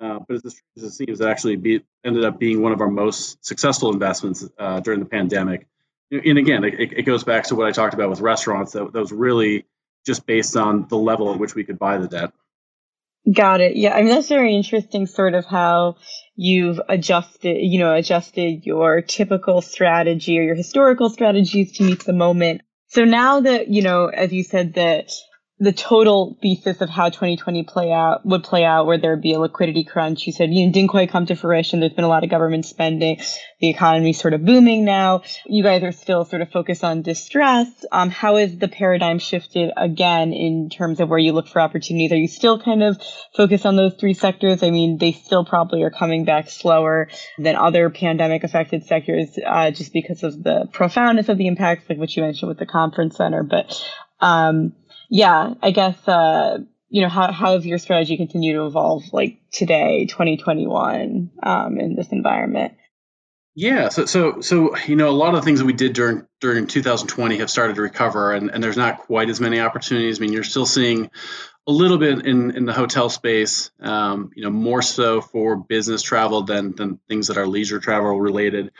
Uh, 0.00 0.20
but 0.26 0.36
as 0.44 0.54
it 0.76 0.90
seems, 0.90 1.20
it 1.20 1.26
actually 1.26 1.56
be, 1.56 1.82
ended 2.04 2.24
up 2.24 2.38
being 2.38 2.62
one 2.62 2.72
of 2.72 2.80
our 2.80 2.90
most 2.90 3.44
successful 3.44 3.92
investments 3.92 4.48
uh, 4.58 4.78
during 4.80 5.00
the 5.00 5.06
pandemic. 5.06 5.66
And 6.10 6.38
again, 6.38 6.64
it, 6.64 6.92
it, 6.92 7.02
goes 7.02 7.24
back 7.24 7.44
to 7.44 7.56
what 7.56 7.66
I 7.66 7.72
talked 7.72 7.94
about 7.94 8.08
with 8.08 8.20
restaurants. 8.20 8.72
That, 8.72 8.92
that 8.92 9.00
was 9.00 9.12
really 9.12 9.66
just 10.06 10.26
based 10.26 10.56
on 10.56 10.86
the 10.88 10.96
level 10.96 11.32
at 11.32 11.38
which 11.38 11.54
we 11.54 11.64
could 11.64 11.78
buy 11.78 11.98
the 11.98 12.08
debt. 12.08 12.32
Got 13.30 13.60
it. 13.60 13.76
Yeah, 13.76 13.94
I 13.94 14.02
mean 14.02 14.08
that's 14.08 14.28
very 14.28 14.54
interesting. 14.54 15.06
Sort 15.06 15.34
of 15.34 15.44
how 15.44 15.96
you've 16.34 16.80
adjusted, 16.88 17.58
you 17.60 17.78
know, 17.78 17.94
adjusted 17.94 18.64
your 18.64 19.02
typical 19.02 19.60
strategy 19.60 20.38
or 20.38 20.42
your 20.42 20.54
historical 20.54 21.10
strategies 21.10 21.72
to 21.72 21.84
meet 21.84 22.04
the 22.04 22.12
moment. 22.12 22.62
So 22.86 23.04
now 23.04 23.40
that 23.40 23.68
you 23.68 23.82
know, 23.82 24.06
as 24.06 24.32
you 24.32 24.44
said, 24.44 24.74
that 24.74 25.10
the 25.60 25.72
total 25.72 26.38
thesis 26.40 26.80
of 26.80 26.88
how 26.88 27.08
2020 27.08 27.64
play 27.64 27.90
out 27.90 28.24
would 28.24 28.44
play 28.44 28.64
out 28.64 28.86
where 28.86 28.96
there'd 28.96 29.20
be 29.20 29.32
a 29.32 29.40
liquidity 29.40 29.82
crunch. 29.82 30.24
You 30.24 30.32
said, 30.32 30.50
you 30.52 30.64
know, 30.64 30.72
didn't 30.72 30.90
quite 30.90 31.10
come 31.10 31.26
to 31.26 31.34
fruition. 31.34 31.80
There's 31.80 31.92
been 31.92 32.04
a 32.04 32.08
lot 32.08 32.22
of 32.22 32.30
government 32.30 32.64
spending. 32.64 33.20
The 33.60 33.68
economy's 33.68 34.20
sort 34.20 34.34
of 34.34 34.44
booming 34.44 34.84
now. 34.84 35.22
You 35.46 35.64
guys 35.64 35.82
are 35.82 35.90
still 35.90 36.24
sort 36.24 36.42
of 36.42 36.50
focused 36.50 36.84
on 36.84 37.02
distress. 37.02 37.68
Um, 37.90 38.08
how 38.08 38.36
has 38.36 38.56
the 38.56 38.68
paradigm 38.68 39.18
shifted 39.18 39.72
again 39.76 40.32
in 40.32 40.70
terms 40.70 41.00
of 41.00 41.08
where 41.08 41.18
you 41.18 41.32
look 41.32 41.48
for 41.48 41.60
opportunities? 41.60 42.12
Are 42.12 42.16
you 42.16 42.28
still 42.28 42.60
kind 42.60 42.84
of 42.84 42.96
focused 43.36 43.66
on 43.66 43.74
those 43.74 43.94
three 43.94 44.14
sectors? 44.14 44.62
I 44.62 44.70
mean, 44.70 44.98
they 44.98 45.10
still 45.10 45.44
probably 45.44 45.82
are 45.82 45.90
coming 45.90 46.24
back 46.24 46.50
slower 46.50 47.08
than 47.36 47.56
other 47.56 47.90
pandemic 47.90 48.44
affected 48.44 48.84
sectors, 48.84 49.36
uh, 49.44 49.72
just 49.72 49.92
because 49.92 50.22
of 50.22 50.40
the 50.40 50.68
profoundness 50.72 51.28
of 51.28 51.36
the 51.36 51.48
impacts, 51.48 51.90
like 51.90 51.98
what 51.98 52.14
you 52.14 52.22
mentioned 52.22 52.48
with 52.48 52.58
the 52.58 52.66
conference 52.66 53.16
center. 53.16 53.42
But, 53.42 53.84
um, 54.20 54.72
yeah, 55.08 55.54
I 55.62 55.70
guess, 55.70 55.96
uh, 56.06 56.58
you 56.88 57.02
know, 57.02 57.08
how, 57.08 57.32
how 57.32 57.52
have 57.52 57.66
your 57.66 57.78
strategy 57.78 58.16
continued 58.16 58.54
to 58.54 58.66
evolve 58.66 59.04
like 59.12 59.40
today, 59.52 60.06
2021, 60.06 61.30
um, 61.42 61.78
in 61.78 61.94
this 61.96 62.08
environment? 62.12 62.74
Yeah, 63.60 63.88
so 63.88 64.06
so 64.06 64.40
so 64.40 64.76
you 64.86 64.94
know 64.94 65.08
a 65.08 65.10
lot 65.10 65.34
of 65.34 65.40
the 65.40 65.44
things 65.44 65.58
that 65.58 65.64
we 65.64 65.72
did 65.72 65.92
during 65.92 66.24
during 66.40 66.68
2020 66.68 67.38
have 67.38 67.50
started 67.50 67.74
to 67.74 67.82
recover, 67.82 68.32
and, 68.32 68.52
and 68.52 68.62
there's 68.62 68.76
not 68.76 68.98
quite 68.98 69.28
as 69.30 69.40
many 69.40 69.58
opportunities. 69.58 70.20
I 70.20 70.20
mean, 70.20 70.32
you're 70.32 70.44
still 70.44 70.64
seeing 70.64 71.10
a 71.66 71.72
little 71.72 71.98
bit 71.98 72.24
in, 72.24 72.52
in 72.52 72.66
the 72.66 72.72
hotel 72.72 73.10
space, 73.10 73.72
um, 73.80 74.30
you 74.36 74.44
know, 74.44 74.50
more 74.50 74.80
so 74.80 75.20
for 75.20 75.56
business 75.56 76.02
travel 76.02 76.42
than 76.42 76.76
than 76.76 77.00
things 77.08 77.26
that 77.26 77.36
are 77.36 77.48
leisure 77.48 77.80
travel 77.80 78.20
related. 78.20 78.70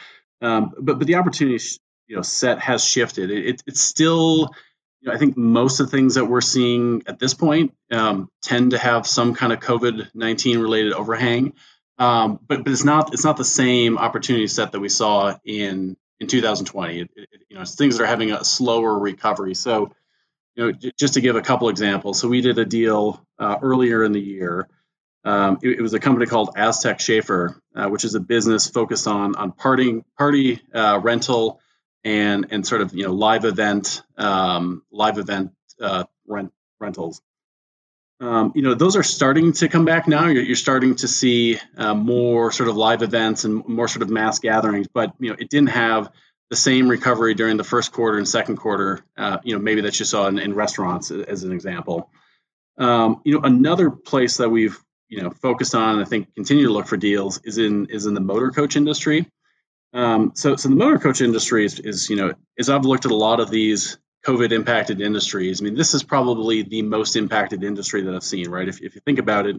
Um, 0.40 0.73
but 0.78 0.99
but 0.99 1.08
the 1.08 1.16
opportunity 1.16 1.61
you 2.06 2.14
know 2.14 2.23
set 2.23 2.61
has 2.61 2.85
shifted. 2.85 3.32
It, 3.32 3.47
it, 3.47 3.62
it's 3.66 3.80
still 3.80 4.50
you 5.00 5.08
know, 5.08 5.14
I 5.14 5.18
think 5.18 5.36
most 5.36 5.80
of 5.80 5.90
the 5.90 5.96
things 5.96 6.16
that 6.16 6.24
we're 6.24 6.40
seeing 6.40 7.02
at 7.06 7.18
this 7.18 7.34
point 7.34 7.74
um, 7.90 8.30
tend 8.42 8.72
to 8.72 8.78
have 8.78 9.06
some 9.06 9.34
kind 9.34 9.52
of 9.52 9.60
COVID 9.60 10.08
nineteen 10.14 10.58
related 10.58 10.92
overhang, 10.92 11.52
um, 11.98 12.40
but 12.46 12.64
but 12.64 12.72
it's 12.72 12.84
not 12.84 13.12
it's 13.12 13.24
not 13.24 13.36
the 13.36 13.44
same 13.44 13.98
opportunity 13.98 14.46
set 14.48 14.72
that 14.72 14.80
we 14.80 14.88
saw 14.88 15.36
in 15.44 15.96
in 16.20 16.26
2020. 16.26 17.00
It, 17.00 17.10
it, 17.14 17.28
you 17.48 17.58
know, 17.58 17.64
things 17.64 17.96
that 17.96 18.04
are 18.04 18.06
having 18.06 18.32
a 18.32 18.44
slower 18.44 18.98
recovery. 18.98 19.54
So, 19.54 19.92
you 20.56 20.64
know, 20.64 20.72
j- 20.72 20.92
just 20.98 21.14
to 21.14 21.20
give 21.20 21.36
a 21.36 21.42
couple 21.42 21.68
examples, 21.68 22.20
so 22.20 22.28
we 22.28 22.40
did 22.40 22.58
a 22.58 22.64
deal 22.64 23.24
uh, 23.38 23.56
earlier 23.62 24.02
in 24.02 24.12
the 24.12 24.20
year. 24.20 24.68
Um, 25.24 25.58
it, 25.62 25.78
it, 25.78 25.82
was 25.82 25.94
a 25.94 26.00
company 26.00 26.26
called 26.26 26.50
Aztec 26.56 27.00
Schaefer, 27.00 27.60
uh, 27.74 27.88
which 27.88 28.04
is 28.04 28.14
a 28.14 28.20
business 28.20 28.68
focused 28.68 29.06
on 29.06 29.36
on 29.36 29.52
party 29.52 30.02
party 30.16 30.60
uh, 30.74 31.00
rental 31.02 31.60
and 32.04 32.46
and 32.50 32.66
sort 32.66 32.80
of 32.80 32.94
you 32.94 33.04
know 33.04 33.12
live 33.12 33.44
event 33.44 34.02
um, 34.16 34.82
live 34.90 35.18
event 35.18 35.52
uh, 35.80 36.04
rent 36.26 36.52
rentals. 36.80 37.20
Um, 38.20 38.52
you 38.54 38.62
know 38.62 38.74
those 38.74 38.96
are 38.96 39.02
starting 39.02 39.52
to 39.54 39.68
come 39.68 39.84
back 39.84 40.08
now. 40.08 40.26
You're, 40.26 40.42
you're 40.42 40.56
starting 40.56 40.96
to 40.96 41.08
see 41.08 41.58
uh, 41.76 41.94
more 41.94 42.50
sort 42.50 42.68
of 42.68 42.76
live 42.76 43.02
events 43.02 43.44
and 43.44 43.66
more 43.68 43.88
sort 43.88 44.02
of 44.02 44.10
mass 44.10 44.38
gatherings, 44.40 44.88
but 44.92 45.12
you 45.20 45.30
know 45.30 45.36
it 45.38 45.50
didn't 45.50 45.70
have 45.70 46.10
the 46.50 46.56
same 46.56 46.88
recovery 46.88 47.34
during 47.34 47.58
the 47.58 47.64
first 47.64 47.92
quarter 47.92 48.18
and 48.18 48.28
second 48.28 48.56
quarter. 48.56 49.04
Uh, 49.16 49.38
you 49.44 49.54
know 49.54 49.62
maybe 49.62 49.82
that 49.82 49.98
you 49.98 50.04
saw 50.04 50.26
in, 50.26 50.38
in 50.38 50.54
restaurants 50.54 51.10
as 51.10 51.44
an 51.44 51.52
example. 51.52 52.10
Um, 52.76 53.20
you 53.24 53.34
know 53.34 53.40
another 53.44 53.90
place 53.90 54.38
that 54.38 54.48
we've 54.48 54.78
you 55.08 55.22
know 55.22 55.30
focused 55.30 55.74
on 55.74 55.94
and 55.94 56.02
I 56.02 56.04
think 56.04 56.34
continue 56.34 56.66
to 56.66 56.72
look 56.72 56.86
for 56.86 56.96
deals 56.96 57.40
is 57.44 57.58
in 57.58 57.86
is 57.86 58.06
in 58.06 58.14
the 58.14 58.20
motor 58.20 58.50
coach 58.50 58.76
industry. 58.76 59.26
Um, 59.92 60.33
so, 60.35 60.57
so 60.57 60.68
the 60.68 60.75
motor 60.75 60.99
coach 60.99 61.21
industry 61.21 61.64
is, 61.64 61.80
is, 61.80 62.11
you 62.11 62.16
know, 62.16 62.35
as 62.59 62.68
I've 62.68 62.85
looked 62.85 63.07
at 63.07 63.11
a 63.11 63.16
lot 63.16 63.40
of 63.40 63.50
these 63.50 63.99
COVID 64.26 64.52
impacted 64.52 65.00
industries, 65.00 65.61
I 65.61 65.64
mean, 65.64 65.75
this 65.75 65.95
is 65.95 66.02
probably 66.02 66.62
the 66.62 66.83
most 66.83 67.16
impacted 67.16 67.64
industry 67.64 68.02
that 68.02 68.14
I've 68.14 68.23
seen, 68.23 68.50
right? 68.50 68.68
If, 68.68 68.83
if 68.83 68.95
you 68.95 69.00
think 69.00 69.18
about 69.18 69.47
it, 69.47 69.57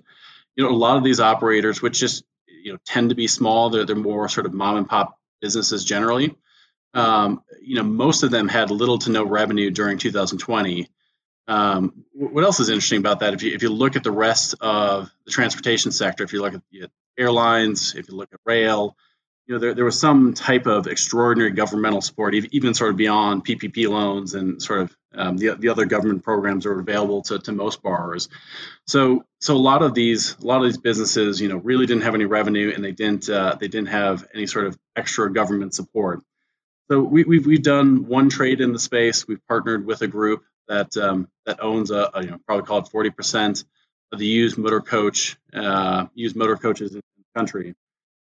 you 0.56 0.64
know, 0.64 0.70
a 0.70 0.76
lot 0.76 0.98
of 0.98 1.04
these 1.04 1.20
operators, 1.20 1.82
which 1.82 2.00
just, 2.00 2.24
you 2.48 2.74
know, 2.74 2.80
tend 2.86 3.10
to 3.10 3.16
be 3.16 3.28
small, 3.28 3.70
they're, 3.70 3.86
they're 3.86 3.96
more 3.96 4.28
sort 4.30 4.46
of 4.46 4.54
mom 4.54 4.78
and 4.78 4.88
pop 4.88 5.18
businesses 5.42 5.84
generally. 5.84 6.36
Um, 6.94 7.42
you 7.62 7.76
know, 7.76 7.84
most 7.84 8.24
of 8.24 8.32
them 8.32 8.48
had 8.48 8.72
little 8.72 8.98
to 9.00 9.12
no 9.12 9.24
revenue 9.24 9.70
during 9.72 9.98
2020. 9.98 10.90
Um, 11.48 12.06
what 12.14 12.44
else 12.44 12.60
is 12.60 12.70
interesting 12.70 13.00
about 13.00 13.22
that? 13.22 13.34
If 13.34 13.44
you 13.44 13.54
if 13.54 13.64
you 13.64 13.70
look 13.70 13.96
at 13.96 14.04
the 14.04 14.12
rest 14.12 14.56
of 14.62 15.12
the 15.26 15.32
transportation 15.32 15.92
sector, 15.92 16.24
if 16.24 16.34
you 16.34 16.42
look 16.42 16.54
at, 16.54 16.62
at 16.82 16.92
airlines, 17.18 17.96
if 17.96 18.08
you 18.08 18.16
look 18.16 18.30
at 18.34 18.40
rail, 18.46 18.96
you 19.50 19.56
know, 19.56 19.60
there, 19.60 19.74
there 19.74 19.86
was 19.86 20.00
some 20.00 20.36
type 20.36 20.68
of 20.68 20.86
extraordinary 20.86 21.50
governmental 21.50 22.02
support, 22.02 22.36
even 22.36 22.76
sort 22.76 22.92
of 22.92 22.98
beyond 22.98 23.44
PPP 23.44 23.90
loans 23.90 24.36
and 24.36 24.62
sort 24.62 24.82
of 24.82 24.96
um, 25.16 25.38
the, 25.38 25.56
the 25.56 25.70
other 25.70 25.86
government 25.86 26.24
programs 26.24 26.64
that 26.64 26.70
were 26.70 26.80
available 26.80 27.24
to, 27.24 27.40
to 27.40 27.52
most 27.52 27.82
borrowers. 27.82 28.30
So, 28.86 29.26
so 29.40 29.56
a 29.56 29.58
lot 29.58 29.82
of 29.82 29.96
these, 29.96 30.38
a 30.40 30.46
lot 30.46 30.58
of 30.58 30.66
these 30.66 30.78
businesses, 30.78 31.42
you 31.42 31.48
know, 31.48 31.58
really 31.58 31.88
didn't 31.88 32.04
have 32.04 32.14
any 32.14 32.26
revenue 32.26 32.72
and 32.76 32.86
they 32.86 32.92
didn't, 32.92 33.28
uh, 33.28 33.56
they 33.60 33.68
didn't 33.68 33.88
have 33.88 34.24
any 34.36 34.46
sort 34.46 34.68
of 34.68 34.78
extra 34.96 35.34
government 35.34 35.74
support. 35.74 36.22
So 36.92 37.02
we, 37.02 37.24
we've 37.24 37.46
we've 37.46 37.64
done 37.64 38.08
one 38.08 38.30
trade 38.30 38.62
in 38.62 38.72
the 38.74 38.80
space. 38.80 39.28
We've 39.28 39.46
partnered 39.48 39.86
with 39.86 40.02
a 40.02 40.08
group 40.08 40.44
that 40.68 40.96
um, 40.98 41.28
that 41.46 41.62
owns 41.62 41.92
a, 41.92 42.10
a, 42.16 42.24
you 42.24 42.32
know 42.32 42.40
probably 42.48 42.66
call 42.66 42.80
it 42.80 42.88
forty 42.88 43.12
percent 43.12 43.64
of 44.12 44.18
the 44.18 44.26
used 44.26 44.58
motor 44.58 44.82
coach 44.82 45.38
uh, 45.54 46.08
used 46.16 46.36
motor 46.36 46.56
coaches 46.56 46.96
in 46.96 47.02
the 47.18 47.40
country. 47.40 47.76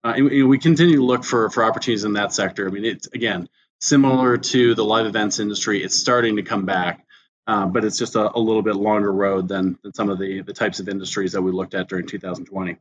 Uh, 0.04 0.14
and, 0.18 0.50
we 0.50 0.58
continue 0.58 0.98
to 0.98 1.04
look 1.04 1.24
for 1.24 1.50
for 1.50 1.64
opportunities 1.64 2.04
in 2.04 2.14
that 2.14 2.34
sector. 2.34 2.68
I 2.68 2.72
mean, 2.72 2.86
it's 2.86 3.08
again 3.08 3.48
similar 3.80 4.38
to 4.38 4.76
the 4.76 4.84
live 4.84 5.06
events 5.06 5.40
industry. 5.40 5.84
It's 5.84 5.98
starting 5.98 6.36
to 6.38 6.44
come 6.44 6.66
back, 6.66 7.06
uh, 7.48 7.68
but 7.68 7.86
it's 7.86 7.98
just 7.98 8.16
a, 8.16 8.36
a, 8.36 8.40
little 8.40 8.62
bit 8.62 8.76
longer 8.76 9.12
road 9.12 9.48
than 9.48 9.78
than 9.82 9.94
some 9.94 10.10
of 10.10 10.20
the 10.20 10.42
the 10.42 10.54
types 10.54 10.80
of 10.80 10.90
industries 10.90 11.32
that 11.34 11.42
we 11.42 11.52
looked 11.52 11.74
at 11.74 11.88
during 11.88 12.06
2020. 12.06 12.78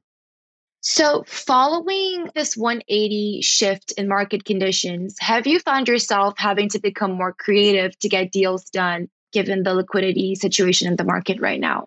So, 0.84 1.22
following 1.28 2.28
this 2.34 2.56
180 2.56 3.40
shift 3.42 3.92
in 3.92 4.08
market 4.08 4.44
conditions, 4.44 5.14
have 5.20 5.46
you 5.46 5.60
found 5.60 5.86
yourself 5.86 6.34
having 6.36 6.70
to 6.70 6.80
become 6.80 7.12
more 7.12 7.32
creative 7.32 7.96
to 8.00 8.08
get 8.08 8.32
deals 8.32 8.64
done 8.64 9.08
given 9.32 9.62
the 9.62 9.74
liquidity 9.74 10.34
situation 10.34 10.88
in 10.88 10.96
the 10.96 11.04
market 11.04 11.40
right 11.40 11.60
now? 11.60 11.86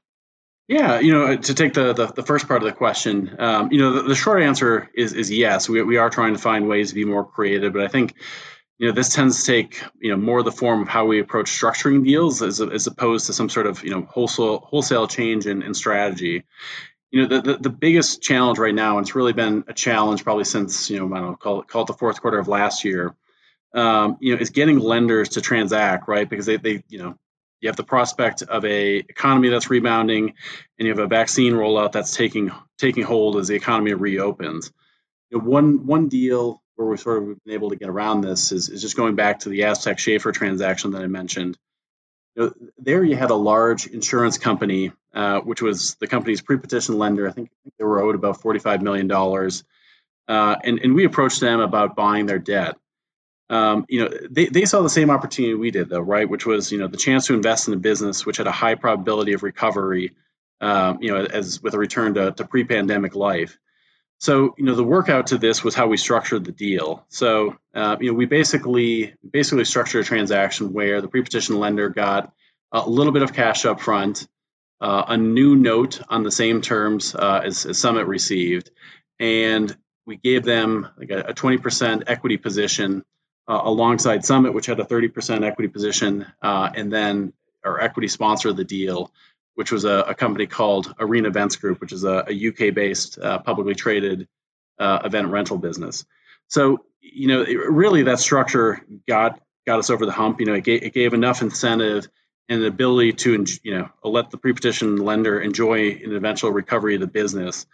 Yeah, 0.68 1.00
you 1.00 1.14
know, 1.14 1.38
to 1.38 1.54
take 1.54 1.74
the 1.74 1.94
the, 1.94 2.08
the 2.08 2.24
first 2.24 2.48
part 2.48 2.64
of 2.64 2.68
the 2.68 2.74
question, 2.74 3.36
um, 3.38 3.72
you 3.72 3.78
know, 3.78 3.94
the, 3.94 4.02
the, 4.04 4.16
short 4.16 4.42
answer 4.42 4.90
is 4.96 5.14
is 5.14 5.32
yes. 5.32 5.70
We 5.70 5.84
we 5.84 5.98
are 5.98 6.10
trying 6.10 6.34
to 6.34 6.40
find 6.40 6.68
ways 6.68 6.90
to 6.90 6.96
be 6.96 7.06
more 7.06 7.24
creative, 7.24 7.72
but 7.72 7.84
I 7.84 7.88
think, 7.88 8.16
you 8.80 8.88
know, 8.88 8.94
this 8.94 9.14
tends 9.14 9.44
to 9.44 9.52
take 9.52 9.84
you 10.00 10.10
know 10.10 10.18
more 10.18 10.42
the 10.42 10.52
form 10.52 10.82
of 10.82 10.88
how 10.88 11.06
we 11.06 11.20
approach 11.20 11.52
structuring 11.52 12.04
deals 12.04 12.42
as 12.42 12.60
as 12.62 12.88
opposed 12.88 13.28
to 13.28 13.34
some 13.34 13.50
sort 13.50 13.68
of 13.68 13.84
you 13.84 13.92
know 13.92 14.02
wholesale 14.02 14.58
wholesale 14.58 15.08
change 15.08 15.46
in, 15.46 15.62
in 15.62 15.76
strategy 15.76 16.46
you 17.16 17.22
know, 17.22 17.28
the, 17.28 17.42
the, 17.42 17.58
the, 17.58 17.70
biggest 17.70 18.22
challenge 18.22 18.60
right 18.60 18.76
now, 18.76 18.98
and 18.98 19.08
it's 19.08 19.16
really 19.16 19.32
been 19.32 19.64
a 19.70 19.74
challenge 19.74 20.26
probably 20.26 20.44
since, 20.44 20.90
you 20.90 21.00
know, 21.00 21.06
I 21.16 21.20
don't 21.22 21.30
know, 21.32 21.36
call 21.38 21.62
it, 21.62 21.68
call 21.70 21.84
it 21.84 21.88
the 21.88 21.94
fourth 21.94 22.20
quarter 22.20 22.40
of 22.40 22.50
last 22.50 22.84
year, 22.84 23.16
um, 23.74 24.18
you 24.20 24.36
know, 24.36 24.42
is 24.42 24.50
getting 24.50 24.80
lenders 24.80 25.30
to 25.30 25.42
transact, 25.42 26.10
right? 26.10 26.30
Because 26.30 26.46
they, 26.46 26.58
they, 26.58 26.84
you 26.90 26.98
know, 26.98 27.18
you 27.66 27.70
have 27.70 27.76
the 27.76 27.84
prospect 27.84 28.44
of 28.44 28.64
a 28.64 28.98
economy 28.98 29.50
that's 29.50 29.72
rebounding 29.72 30.36
and 30.78 30.88
you 30.88 30.90
have 30.90 31.00
a 31.00 31.08
vaccine 31.08 31.54
rollout 31.54 31.92
that's 31.92 32.16
taking 32.16 32.52
taking 32.78 33.04
hold 33.04 33.38
as 33.38 33.48
the 33.48 33.56
economy 33.56 33.92
reopens. 33.94 34.72
You 35.32 35.40
know, 35.40 35.46
one 35.46 35.88
one 35.88 36.08
deal 36.08 36.62
where 36.76 36.88
we're 36.88 36.98
sort 36.98 37.24
of 37.24 37.44
been 37.44 37.54
able 37.56 37.72
to 37.72 37.76
get 37.76 37.90
around 37.90 38.22
this 38.22 38.52
is, 38.52 38.70
is 38.70 38.84
just 38.84 38.96
going 38.96 39.16
back 39.16 39.40
to 39.40 39.50
the 39.50 39.64
Aztec 39.64 39.98
Schaefer 39.98 40.32
transaction 40.32 40.92
that 40.92 41.02
I 41.02 41.08
mentioned. 41.08 41.58
You 42.36 42.44
know, 42.44 42.54
there 42.78 43.04
you 43.04 43.16
had 43.16 43.32
a 43.32 43.36
large 43.36 43.88
insurance 43.88 44.38
company 44.38 44.92
uh, 45.16 45.40
which 45.40 45.62
was 45.62 45.96
the 45.96 46.08
company's 46.08 46.42
pre-petition 46.42 47.00
lender. 47.00 47.28
I 47.28 47.32
think 47.32 47.50
they 47.80 47.86
were 47.86 48.02
owed 48.02 48.16
about 48.16 48.42
$45 48.42 48.82
million. 48.82 49.10
Uh, 50.28 50.56
and, 50.64 50.80
and 50.80 50.94
we 50.94 51.06
approached 51.06 51.40
them 51.40 51.62
about 51.62 51.96
buying 51.96 52.26
their 52.26 52.38
debt. 52.38 52.76
Um, 53.50 53.86
you 53.88 54.02
know, 54.02 54.10
they, 54.30 54.46
they 54.48 54.66
saw 54.66 54.82
the 54.82 54.90
same 54.90 55.10
opportunity 55.10 55.54
we 55.54 55.72
did, 55.72 55.90
though, 55.90 56.00
right? 56.00 56.28
Which 56.28 56.46
was, 56.46 56.72
you 56.72 56.80
know, 56.80 56.88
the 56.88 56.98
chance 56.98 57.28
to 57.28 57.34
invest 57.34 57.68
in 57.68 57.74
a 57.74 57.78
business 57.78 58.26
which 58.26 58.38
had 58.38 58.48
a 58.48 58.52
high 58.52 58.76
probability 58.76 59.34
of 59.34 59.44
recovery, 59.44 60.16
um, 60.62 60.98
you 61.02 61.12
know, 61.12 61.24
as 61.24 61.62
with 61.62 61.74
a 61.74 61.78
return 61.78 62.16
to, 62.16 62.32
to 62.32 62.46
pre-pandemic 62.46 63.16
life. 63.16 63.58
So, 64.20 64.56
you 64.58 64.64
know, 64.66 64.76
the 64.76 64.84
workout 64.84 65.28
to 65.28 65.38
this 65.38 65.64
was 65.64 65.76
how 65.76 65.88
we 65.88 65.98
structured 65.98 66.46
the 66.46 66.52
deal. 66.52 67.06
So, 67.10 67.58
uh, 67.74 67.98
you 68.00 68.12
know, 68.12 68.18
we 68.18 68.26
basically 68.26 69.14
basically 69.30 69.66
structured 69.66 70.06
a 70.06 70.08
transaction 70.08 70.74
where 70.74 71.02
the 71.02 71.08
pre-petition 71.08 71.60
lender 71.60 71.90
got 71.90 72.34
a 72.72 72.90
little 72.90 73.12
bit 73.12 73.22
of 73.22 73.34
cash 73.34 73.66
up 73.66 73.82
front, 73.82 74.28
uh, 74.82 75.04
a 75.10 75.18
new 75.18 75.56
note 75.56 76.02
on 76.10 76.24
the 76.24 76.32
same 76.32 76.62
terms 76.62 77.14
uh, 77.14 77.42
as, 77.44 77.66
as, 77.66 77.78
Summit 77.78 78.08
received, 78.08 78.72
and 79.20 79.76
we 80.06 80.18
gave 80.18 80.44
them 80.44 80.88
like 80.98 81.10
a, 81.10 81.20
a 81.20 81.34
20% 81.34 82.04
equity 82.08 82.38
position 82.38 83.04
uh, 83.48 83.62
alongside 83.64 84.26
Summit, 84.26 84.54
which 84.54 84.66
had 84.66 84.80
a 84.80 84.84
30% 84.84 85.46
equity 85.46 85.68
position, 85.68 86.26
uh, 86.42 86.70
and 86.74 86.92
then 86.92 87.34
our 87.64 87.80
equity 87.80 88.08
sponsor 88.08 88.50
of 88.50 88.58
the 88.58 88.64
deal, 88.64 89.12
which 89.56 89.72
was 89.72 89.86
a, 89.86 90.00
a 90.08 90.16
company 90.16 90.48
called 90.48 90.94
Arena 91.00 91.28
Events 91.28 91.56
Group, 91.56 91.82
which 91.82 91.92
is 91.92 92.04
a, 92.04 92.26
a 92.28 92.48
UK-based 92.50 93.20
uh, 93.20 93.40
publicly 93.40 93.76
traded 93.76 94.28
uh, 94.80 95.00
event 95.06 95.28
rental 95.30 95.58
business. 95.58 96.06
So 96.48 96.86
you 97.02 97.28
know, 97.28 97.42
it, 97.44 97.56
really 97.56 98.04
that 98.04 98.20
structure 98.20 98.82
got 99.08 99.40
got 99.66 99.80
us 99.80 99.90
over 99.90 100.06
the 100.06 100.12
hump. 100.12 100.40
You 100.40 100.48
know, 100.48 100.54
it 100.54 100.64
gave, 100.64 100.84
it 100.84 100.94
gave 100.94 101.14
enough 101.14 101.42
incentive 101.42 102.08
and 102.50 102.62
the 102.62 102.68
ability 102.68 103.14
to 103.14 103.46
you 103.64 103.78
know 103.78 103.90
let 104.04 104.30
the 104.32 104.38
pre-petition 104.38 104.98
lender 104.98 105.40
enjoy 105.40 105.92
an 106.04 106.16
eventual 106.16 106.52
recovery 106.52 106.96
of 106.96 107.02
the 107.02 107.08
business 107.08 107.66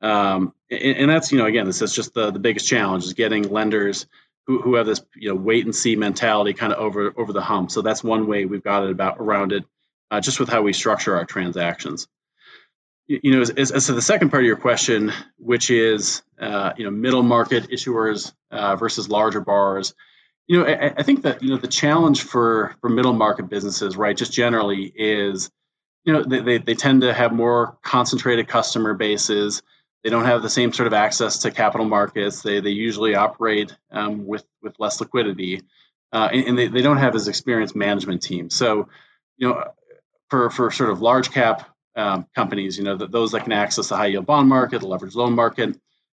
um, 0.00 0.52
and, 0.70 0.96
and, 0.96 1.10
that's 1.10 1.32
you 1.32 1.38
know 1.38 1.46
again 1.46 1.66
this 1.66 1.82
is 1.82 1.94
just 1.94 2.14
the, 2.14 2.30
the 2.30 2.38
biggest 2.38 2.66
challenge 2.66 3.04
is 3.04 3.12
getting 3.12 3.50
lenders 3.50 4.06
who, 4.46 4.60
who 4.60 4.74
have 4.74 4.86
this 4.86 5.02
you 5.16 5.28
know 5.28 5.34
wait 5.34 5.64
and 5.64 5.74
see 5.74 5.96
mentality 5.96 6.52
kind 6.52 6.72
of 6.72 6.78
over 6.78 7.12
over 7.16 7.32
the 7.32 7.42
hump 7.42 7.70
so 7.70 7.82
that's 7.82 8.04
one 8.04 8.26
way 8.26 8.44
we've 8.44 8.64
got 8.64 8.84
it 8.84 8.90
about 8.90 9.16
around 9.18 9.52
it 9.52 9.64
uh, 10.10 10.20
just 10.20 10.40
with 10.40 10.48
how 10.48 10.62
we 10.62 10.72
structure 10.72 11.16
our 11.16 11.24
transactions 11.24 12.08
you, 13.06 13.20
you 13.22 13.32
know 13.32 13.40
as, 13.40 13.70
as, 13.70 13.86
to 13.86 13.92
the 13.92 14.02
second 14.02 14.30
part 14.30 14.42
of 14.42 14.46
your 14.46 14.56
question 14.56 15.12
which 15.38 15.70
is 15.70 16.22
uh, 16.40 16.72
you 16.76 16.84
know 16.84 16.90
middle 16.90 17.22
market 17.22 17.70
issuers 17.70 18.32
uh, 18.50 18.76
versus 18.76 19.08
larger 19.08 19.40
borrowers 19.40 19.94
you 20.46 20.58
know, 20.58 20.66
I, 20.66 20.92
I, 20.96 21.02
think 21.02 21.22
that 21.22 21.42
you 21.42 21.50
know 21.50 21.56
the 21.56 21.68
challenge 21.68 22.22
for 22.22 22.74
for 22.80 22.90
middle 22.90 23.12
market 23.12 23.48
businesses, 23.48 23.96
right, 23.96 24.16
just 24.16 24.32
generally 24.32 24.92
is, 24.94 25.50
you 26.04 26.12
know, 26.12 26.22
they, 26.22 26.40
they, 26.40 26.58
they 26.58 26.74
tend 26.74 27.00
to 27.00 27.14
have 27.14 27.32
more 27.32 27.78
concentrated 27.82 28.48
customer 28.48 28.94
bases. 28.94 29.62
They 30.04 30.10
don't 30.10 30.26
have 30.26 30.42
the 30.42 30.50
same 30.50 30.72
sort 30.72 30.86
of 30.86 30.92
access 30.92 31.38
to 31.38 31.50
capital 31.50 31.86
markets. 31.86 32.42
They 32.42 32.60
they 32.60 32.70
usually 32.70 33.14
operate 33.14 33.74
um, 33.90 34.26
with 34.26 34.44
with 34.62 34.78
less 34.78 35.00
liquidity, 35.00 35.62
uh, 36.12 36.28
and, 36.30 36.48
and, 36.48 36.58
they, 36.58 36.68
they 36.68 36.82
don't 36.82 36.98
have 36.98 37.14
as 37.14 37.26
experienced 37.26 37.74
management 37.74 38.22
teams. 38.22 38.54
So, 38.54 38.88
you 39.38 39.48
know, 39.48 39.64
for 40.28 40.50
for 40.50 40.70
sort 40.70 40.90
of 40.90 41.00
large 41.00 41.30
cap 41.30 41.70
um, 41.96 42.26
companies, 42.34 42.76
you 42.76 42.84
know, 42.84 42.96
that 42.96 43.10
those 43.12 43.32
that 43.32 43.44
can 43.44 43.52
access 43.52 43.88
the 43.88 43.96
high 43.96 44.06
yield 44.06 44.26
bond 44.26 44.46
market, 44.46 44.80
the 44.80 44.86
leveraged 44.86 45.14
loan 45.14 45.32
market, 45.32 45.78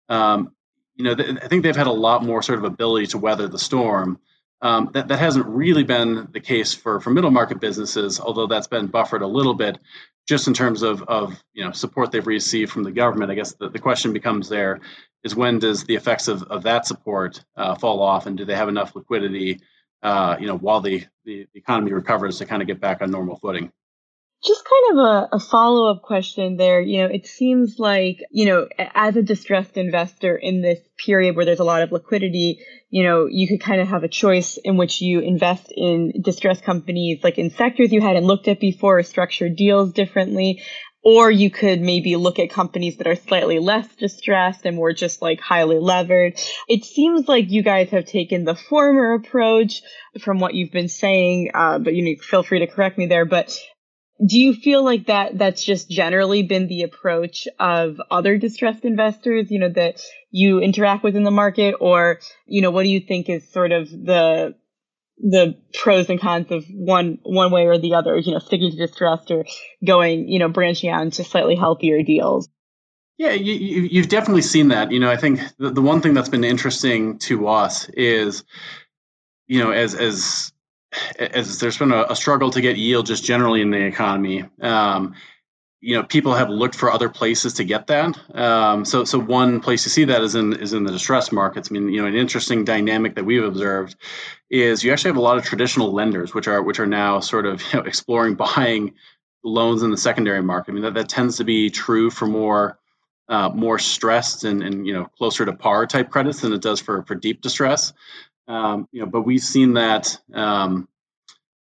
um, 0.08 0.52
you 0.96 1.04
know, 1.04 1.14
th- 1.14 1.38
I 1.42 1.48
think 1.48 1.62
they've 1.62 1.76
had 1.76 1.86
a 1.86 1.92
lot 1.92 2.24
more 2.24 2.42
sort 2.42 2.58
of 2.58 2.64
ability 2.64 3.08
to 3.08 3.18
weather 3.18 3.48
the 3.48 3.58
storm. 3.58 4.18
Um, 4.62 4.90
that, 4.94 5.08
that 5.08 5.18
hasn't 5.18 5.46
really 5.46 5.84
been 5.84 6.28
the 6.32 6.40
case 6.40 6.72
for, 6.72 7.00
for 7.00 7.10
middle 7.10 7.30
market 7.30 7.60
businesses, 7.60 8.18
although 8.18 8.46
that's 8.46 8.66
been 8.66 8.86
buffered 8.86 9.20
a 9.20 9.26
little 9.26 9.54
bit 9.54 9.78
just 10.26 10.48
in 10.48 10.54
terms 10.54 10.82
of, 10.82 11.02
of 11.02 11.42
you 11.52 11.64
know 11.64 11.72
support 11.72 12.10
they've 12.10 12.26
received 12.26 12.72
from 12.72 12.82
the 12.82 12.92
government. 12.92 13.30
I 13.30 13.34
guess 13.34 13.52
the, 13.52 13.68
the 13.68 13.78
question 13.78 14.12
becomes 14.12 14.48
there 14.48 14.80
is 15.22 15.34
when 15.34 15.58
does 15.58 15.84
the 15.84 15.96
effects 15.96 16.28
of, 16.28 16.42
of 16.44 16.62
that 16.62 16.86
support 16.86 17.44
uh, 17.56 17.74
fall 17.74 18.02
off 18.02 18.26
and 18.26 18.36
do 18.36 18.44
they 18.44 18.54
have 18.54 18.68
enough 18.68 18.94
liquidity 18.94 19.60
uh, 20.02 20.36
you 20.40 20.46
know 20.46 20.56
while 20.56 20.80
the, 20.80 21.04
the 21.24 21.46
economy 21.54 21.92
recovers 21.92 22.38
to 22.38 22.46
kind 22.46 22.62
of 22.62 22.68
get 22.68 22.80
back 22.80 23.02
on 23.02 23.10
normal 23.10 23.36
footing? 23.36 23.70
Just 24.44 24.62
kind 24.64 24.98
of 24.98 25.04
a, 25.06 25.36
a 25.36 25.40
follow 25.40 25.90
up 25.90 26.02
question 26.02 26.58
there. 26.58 26.80
You 26.80 27.02
know, 27.02 27.06
it 27.06 27.26
seems 27.26 27.78
like, 27.78 28.18
you 28.30 28.44
know, 28.44 28.68
as 28.78 29.16
a 29.16 29.22
distressed 29.22 29.78
investor 29.78 30.36
in 30.36 30.60
this 30.60 30.80
period 30.98 31.34
where 31.34 31.46
there's 31.46 31.60
a 31.60 31.64
lot 31.64 31.80
of 31.80 31.92
liquidity, 31.92 32.58
you 32.90 33.04
know, 33.04 33.26
you 33.26 33.48
could 33.48 33.62
kind 33.62 33.80
of 33.80 33.88
have 33.88 34.04
a 34.04 34.08
choice 34.08 34.58
in 34.62 34.76
which 34.76 35.00
you 35.00 35.20
invest 35.20 35.72
in 35.74 36.20
distressed 36.20 36.62
companies, 36.62 37.24
like 37.24 37.38
in 37.38 37.50
sectors 37.50 37.90
you 37.90 38.02
hadn't 38.02 38.24
looked 38.26 38.46
at 38.46 38.60
before, 38.60 38.98
or 38.98 39.02
structure 39.02 39.48
deals 39.48 39.92
differently. 39.92 40.62
Or 41.06 41.30
you 41.30 41.50
could 41.50 41.82
maybe 41.82 42.16
look 42.16 42.38
at 42.38 42.48
companies 42.48 42.96
that 42.96 43.06
are 43.06 43.16
slightly 43.16 43.58
less 43.58 43.86
distressed 43.96 44.64
and 44.64 44.76
more 44.76 44.92
just 44.94 45.20
like 45.20 45.38
highly 45.38 45.78
levered. 45.78 46.40
It 46.66 46.84
seems 46.84 47.28
like 47.28 47.50
you 47.50 47.62
guys 47.62 47.90
have 47.90 48.06
taken 48.06 48.44
the 48.44 48.54
former 48.54 49.12
approach 49.12 49.82
from 50.20 50.38
what 50.38 50.54
you've 50.54 50.72
been 50.72 50.88
saying, 50.88 51.50
uh, 51.52 51.78
but 51.78 51.94
you 51.94 52.04
know, 52.04 52.22
feel 52.22 52.42
free 52.42 52.60
to 52.60 52.66
correct 52.66 52.96
me 52.96 53.04
there. 53.04 53.26
But 53.26 53.58
do 54.24 54.38
you 54.38 54.54
feel 54.54 54.84
like 54.84 55.06
that 55.06 55.36
that's 55.38 55.64
just 55.64 55.90
generally 55.90 56.42
been 56.42 56.68
the 56.68 56.82
approach 56.82 57.48
of 57.58 58.00
other 58.10 58.38
distressed 58.38 58.84
investors 58.84 59.50
you 59.50 59.58
know 59.58 59.70
that 59.70 60.00
you 60.30 60.60
interact 60.60 61.02
with 61.02 61.16
in 61.16 61.24
the 61.24 61.30
market? 61.30 61.74
Or 61.80 62.20
you 62.46 62.62
know 62.62 62.70
what 62.70 62.84
do 62.84 62.90
you 62.90 63.00
think 63.00 63.28
is 63.28 63.50
sort 63.50 63.72
of 63.72 63.90
the 63.90 64.54
the 65.18 65.56
pros 65.72 66.10
and 66.10 66.20
cons 66.20 66.50
of 66.50 66.64
one 66.70 67.18
one 67.22 67.50
way 67.50 67.66
or 67.66 67.78
the 67.78 67.94
other 67.94 68.16
you 68.16 68.32
know 68.32 68.38
sticking 68.38 68.70
to 68.70 68.76
distressed 68.76 69.30
or 69.30 69.44
going 69.84 70.28
you 70.28 70.38
know 70.38 70.48
branching 70.48 70.90
out 70.90 71.02
into 71.02 71.24
slightly 71.24 71.56
healthier 71.56 72.02
deals? 72.02 72.48
Yeah 73.18 73.32
you, 73.32 73.82
you've 73.82 74.08
definitely 74.08 74.42
seen 74.42 74.68
that. 74.68 74.92
You 74.92 75.00
know 75.00 75.10
i 75.10 75.16
think 75.16 75.40
the, 75.58 75.70
the 75.70 75.82
one 75.82 76.00
thing 76.00 76.14
that's 76.14 76.28
been 76.28 76.44
interesting 76.44 77.18
to 77.20 77.48
us 77.48 77.88
is 77.88 78.44
you 79.48 79.58
know 79.62 79.72
as 79.72 79.96
as 79.96 80.52
as 81.18 81.58
there's 81.58 81.78
been 81.78 81.92
a, 81.92 82.06
a, 82.10 82.16
struggle 82.16 82.50
to 82.50 82.60
get 82.60 82.76
yield 82.76 83.06
just 83.06 83.24
generally 83.24 83.60
in 83.60 83.70
the 83.70 83.84
economy. 83.84 84.44
Um, 84.60 85.14
you 85.80 85.96
know, 85.96 86.02
people 86.02 86.34
have 86.34 86.48
looked 86.48 86.74
for 86.74 86.90
other 86.90 87.10
places 87.10 87.54
to 87.54 87.64
get 87.64 87.88
that. 87.88 88.18
Um, 88.34 88.86
so, 88.86 89.04
so 89.04 89.18
one 89.18 89.60
place 89.60 89.82
to 89.82 89.90
see 89.90 90.04
that 90.06 90.22
is 90.22 90.34
in 90.34 90.54
is 90.54 90.72
in 90.72 90.84
the 90.84 90.92
distressed 90.92 91.30
markets. 91.30 91.68
I 91.70 91.74
mean, 91.74 91.90
you 91.90 92.00
know, 92.00 92.08
an 92.08 92.14
interesting 92.14 92.64
dynamic 92.64 93.16
that 93.16 93.24
we've 93.24 93.44
observed 93.44 93.94
is 94.48 94.82
you 94.82 94.92
actually 94.92 95.10
have 95.10 95.18
a 95.18 95.22
lot 95.22 95.36
of 95.36 95.44
traditional 95.44 95.92
lenders, 95.92 96.32
which 96.32 96.48
are 96.48 96.62
which 96.62 96.80
are 96.80 96.86
now 96.86 97.20
sort 97.20 97.44
of 97.44 97.62
you 97.72 97.80
know, 97.80 97.84
exploring 97.84 98.34
buying 98.34 98.94
loans 99.42 99.82
in 99.82 99.90
the 99.90 99.98
secondary 99.98 100.42
market. 100.42 100.70
I 100.70 100.74
mean, 100.74 100.84
that, 100.84 100.94
that 100.94 101.10
tends 101.10 101.36
to 101.36 101.44
be 101.44 101.68
true 101.68 102.10
for 102.10 102.26
more 102.26 102.78
uh, 103.28 103.50
more 103.50 103.78
stressed 103.78 104.44
and, 104.44 104.62
and 104.62 104.86
you 104.86 104.94
know 104.94 105.06
closer 105.18 105.44
to 105.44 105.52
par 105.52 105.86
type 105.86 106.10
credits 106.10 106.40
than 106.40 106.52
it 106.52 106.62
does 106.62 106.80
for 106.80 107.02
for 107.02 107.14
deep 107.14 107.40
distress. 107.40 107.92
Um, 108.46 108.88
you 108.92 109.00
know, 109.00 109.06
but 109.06 109.22
we've 109.22 109.42
seen 109.42 109.74
that 109.74 110.18
um, 110.32 110.88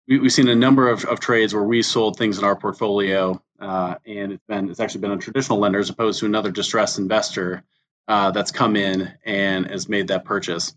we, 0.08 0.18
have 0.18 0.32
seen 0.32 0.48
a 0.48 0.54
number 0.54 0.88
of, 0.88 1.04
of, 1.04 1.20
trades 1.20 1.54
where 1.54 1.62
we 1.62 1.82
sold 1.82 2.16
things 2.16 2.38
in 2.38 2.44
our 2.44 2.56
portfolio, 2.56 3.40
uh, 3.60 3.96
and 4.06 4.32
it's 4.32 4.44
been 4.48 4.70
it's 4.70 4.80
actually 4.80 5.02
been 5.02 5.12
a 5.12 5.18
traditional 5.18 5.58
lender 5.58 5.78
as 5.78 5.90
opposed 5.90 6.20
to 6.20 6.26
another 6.26 6.50
distressed 6.50 6.98
investor 6.98 7.62
uh, 8.08 8.30
that's 8.30 8.50
come 8.50 8.76
in 8.76 9.12
and 9.24 9.66
has 9.66 9.88
made 9.88 10.08
that 10.08 10.24
purchase. 10.24 10.74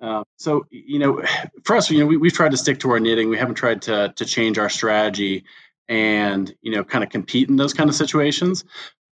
Uh, 0.00 0.22
so 0.36 0.66
you 0.70 0.98
know, 0.98 1.22
for 1.64 1.76
us, 1.76 1.90
you 1.90 1.98
know, 1.98 2.06
we, 2.06 2.16
we've 2.16 2.32
tried 2.32 2.52
to 2.52 2.56
stick 2.56 2.80
to 2.80 2.90
our 2.90 3.00
knitting. 3.00 3.28
We 3.28 3.38
haven't 3.38 3.56
tried 3.56 3.82
to 3.82 4.12
to 4.16 4.24
change 4.24 4.58
our 4.58 4.70
strategy 4.70 5.44
and 5.88 6.54
you 6.62 6.70
know, 6.70 6.84
kind 6.84 7.02
of 7.02 7.10
compete 7.10 7.48
in 7.48 7.56
those 7.56 7.74
kind 7.74 7.90
of 7.90 7.96
situations 7.96 8.64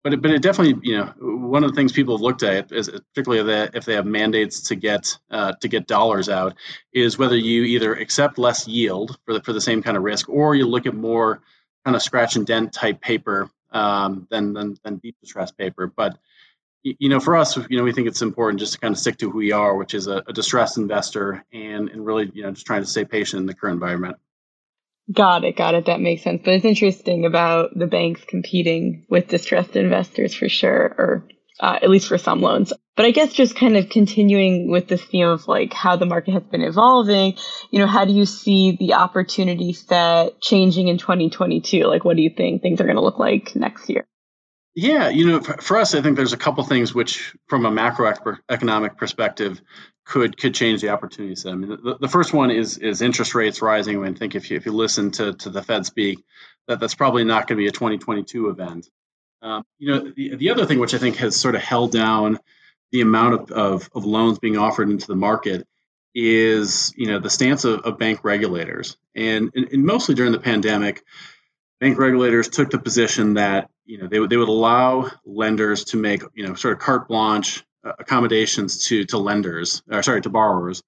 but 0.07 0.13
it, 0.13 0.21
but 0.21 0.31
it 0.31 0.41
definitely 0.41 0.89
you 0.89 0.97
know 0.97 1.13
one 1.19 1.65
of 1.65 1.71
the 1.71 1.75
things 1.75 1.91
people 1.91 2.15
have 2.15 2.21
looked 2.21 2.41
at 2.41 2.71
is 2.71 2.89
particularly 3.13 3.69
if 3.73 3.83
they, 3.83 3.93
have 3.93 4.05
mandates 4.05 4.69
to 4.69 4.75
get 4.75 5.17
uh, 5.29 5.51
to 5.59 5.67
get 5.67 5.85
dollars 5.85 6.29
out 6.29 6.55
is 6.93 7.17
whether 7.17 7.35
you 7.35 7.63
either 7.63 7.93
accept 7.93 8.37
less 8.37 8.69
yield 8.69 9.17
for 9.25 9.33
the 9.33 9.41
for 9.41 9.51
the 9.51 9.59
same 9.59 9.83
kind 9.83 9.97
of 9.97 10.03
risk 10.03 10.29
or 10.29 10.55
you 10.55 10.65
look 10.65 10.85
at 10.85 10.93
more 10.93 11.41
kind 11.83 11.93
of 11.93 12.01
scratch 12.01 12.37
and 12.37 12.47
dent 12.47 12.71
type 12.71 13.01
paper 13.01 13.49
um, 13.71 14.27
than, 14.29 14.53
than 14.53 14.77
than 14.81 14.95
deep 14.95 15.17
distress 15.19 15.51
paper. 15.51 15.87
But 15.87 16.17
you 16.83 17.09
know 17.09 17.19
for 17.19 17.35
us 17.35 17.57
you 17.69 17.77
know 17.77 17.83
we 17.83 17.91
think 17.91 18.07
it's 18.07 18.21
important 18.21 18.61
just 18.61 18.73
to 18.73 18.79
kind 18.79 18.93
of 18.93 18.99
stick 18.99 19.17
to 19.17 19.29
who 19.29 19.37
we 19.37 19.51
are 19.51 19.75
which 19.75 19.93
is 19.93 20.07
a, 20.07 20.23
a 20.25 20.31
distressed 20.31 20.77
investor 20.77 21.43
and 21.51 21.89
and 21.89 22.05
really 22.05 22.31
you 22.33 22.43
know 22.43 22.51
just 22.51 22.65
trying 22.65 22.81
to 22.81 22.87
stay 22.87 23.03
patient 23.03 23.41
in 23.41 23.45
the 23.45 23.53
current 23.53 23.73
environment 23.73 24.15
Got 25.11 25.45
it, 25.45 25.55
got 25.55 25.75
it. 25.75 25.85
That 25.85 26.01
makes 26.01 26.23
sense. 26.23 26.41
But 26.43 26.55
it's 26.55 26.65
interesting 26.65 27.25
about 27.25 27.77
the 27.77 27.87
banks 27.87 28.21
competing 28.27 29.05
with 29.09 29.27
distressed 29.27 29.75
investors 29.75 30.33
for 30.33 30.49
sure, 30.49 30.95
or 30.97 31.27
uh, 31.61 31.79
at 31.81 31.89
least 31.89 32.09
for 32.09 32.17
some 32.17 32.41
loans. 32.41 32.73
But 32.97 33.05
I 33.05 33.11
guess 33.11 33.31
just 33.31 33.55
kind 33.55 33.77
of 33.77 33.89
continuing 33.89 34.69
with 34.69 34.87
this 34.87 35.03
theme 35.03 35.27
of 35.27 35.47
like 35.47 35.71
how 35.71 35.95
the 35.95 36.05
market 36.05 36.33
has 36.33 36.43
been 36.43 36.61
evolving, 36.61 37.35
you 37.71 37.79
know, 37.79 37.87
how 37.87 38.05
do 38.05 38.11
you 38.11 38.25
see 38.25 38.75
the 38.77 38.95
opportunity 38.95 39.71
set 39.71 40.41
changing 40.41 40.89
in 40.89 40.97
2022? 40.97 41.83
Like, 41.83 42.03
what 42.03 42.17
do 42.17 42.21
you 42.21 42.31
think 42.35 42.61
things 42.61 42.81
are 42.81 42.85
going 42.85 42.97
to 42.97 43.03
look 43.03 43.19
like 43.19 43.55
next 43.55 43.89
year? 43.89 44.05
Yeah, 44.75 45.09
you 45.09 45.25
know, 45.25 45.39
for 45.41 45.77
us, 45.77 45.95
I 45.95 46.01
think 46.01 46.17
there's 46.17 46.33
a 46.33 46.37
couple 46.37 46.63
things 46.63 46.93
which, 46.93 47.35
from 47.47 47.65
a 47.65 47.71
macroeconomic 47.71 48.97
perspective, 48.97 49.59
could 50.07 50.37
could 50.37 50.55
change 50.55 50.81
the 50.81 50.89
opportunity 50.89 51.35
set. 51.35 51.51
I 51.51 51.55
mean, 51.55 51.77
the, 51.83 51.97
the 51.99 52.07
first 52.07 52.33
one 52.33 52.49
is 52.49 52.77
is 52.77 53.01
interest 53.01 53.35
rates 53.35 53.61
rising. 53.61 54.03
I 54.03 54.13
think 54.13 54.35
if 54.35 54.49
you 54.49 54.57
if 54.57 54.65
you 54.65 54.71
listen 54.71 55.11
to 55.11 55.33
to 55.33 55.49
the 55.49 55.61
Fed 55.61 55.85
speak, 55.85 56.23
that 56.67 56.79
that's 56.79 56.95
probably 56.95 57.25
not 57.25 57.47
going 57.47 57.57
to 57.57 57.63
be 57.63 57.67
a 57.67 57.71
2022 57.71 58.49
event. 58.49 58.89
Um, 59.41 59.63
you 59.77 59.91
know, 59.91 60.11
the, 60.15 60.35
the 60.35 60.49
other 60.49 60.65
thing 60.65 60.79
which 60.79 60.93
I 60.93 60.97
think 60.97 61.17
has 61.17 61.35
sort 61.35 61.55
of 61.55 61.61
held 61.61 61.91
down 61.91 62.39
the 62.91 63.01
amount 63.01 63.33
of, 63.33 63.51
of, 63.51 63.89
of 63.93 64.05
loans 64.05 64.39
being 64.39 64.57
offered 64.57 64.89
into 64.89 65.07
the 65.07 65.15
market 65.15 65.67
is 66.15 66.93
you 66.95 67.07
know 67.07 67.19
the 67.19 67.29
stance 67.29 67.65
of, 67.65 67.81
of 67.81 67.99
bank 67.99 68.23
regulators, 68.23 68.97
and, 69.13 69.51
and, 69.55 69.67
and 69.71 69.85
mostly 69.85 70.15
during 70.15 70.31
the 70.31 70.39
pandemic, 70.39 71.03
bank 71.81 71.99
regulators 71.99 72.47
took 72.47 72.71
the 72.71 72.79
position 72.79 73.35
that 73.35 73.69
you 73.85 73.97
know 73.97 74.07
they 74.07 74.19
would 74.19 74.29
they 74.29 74.37
would 74.37 74.47
allow 74.47 75.11
lenders 75.25 75.83
to 75.83 75.97
make 75.97 76.23
you 76.33 76.47
know 76.47 76.55
sort 76.55 76.73
of 76.73 76.79
carte 76.79 77.09
blanche 77.09 77.63
accommodations 77.99 78.85
to 78.87 79.05
to 79.05 79.17
lenders, 79.17 79.81
or 79.89 80.03
sorry, 80.03 80.21
to 80.21 80.29
borrowers. 80.29 80.81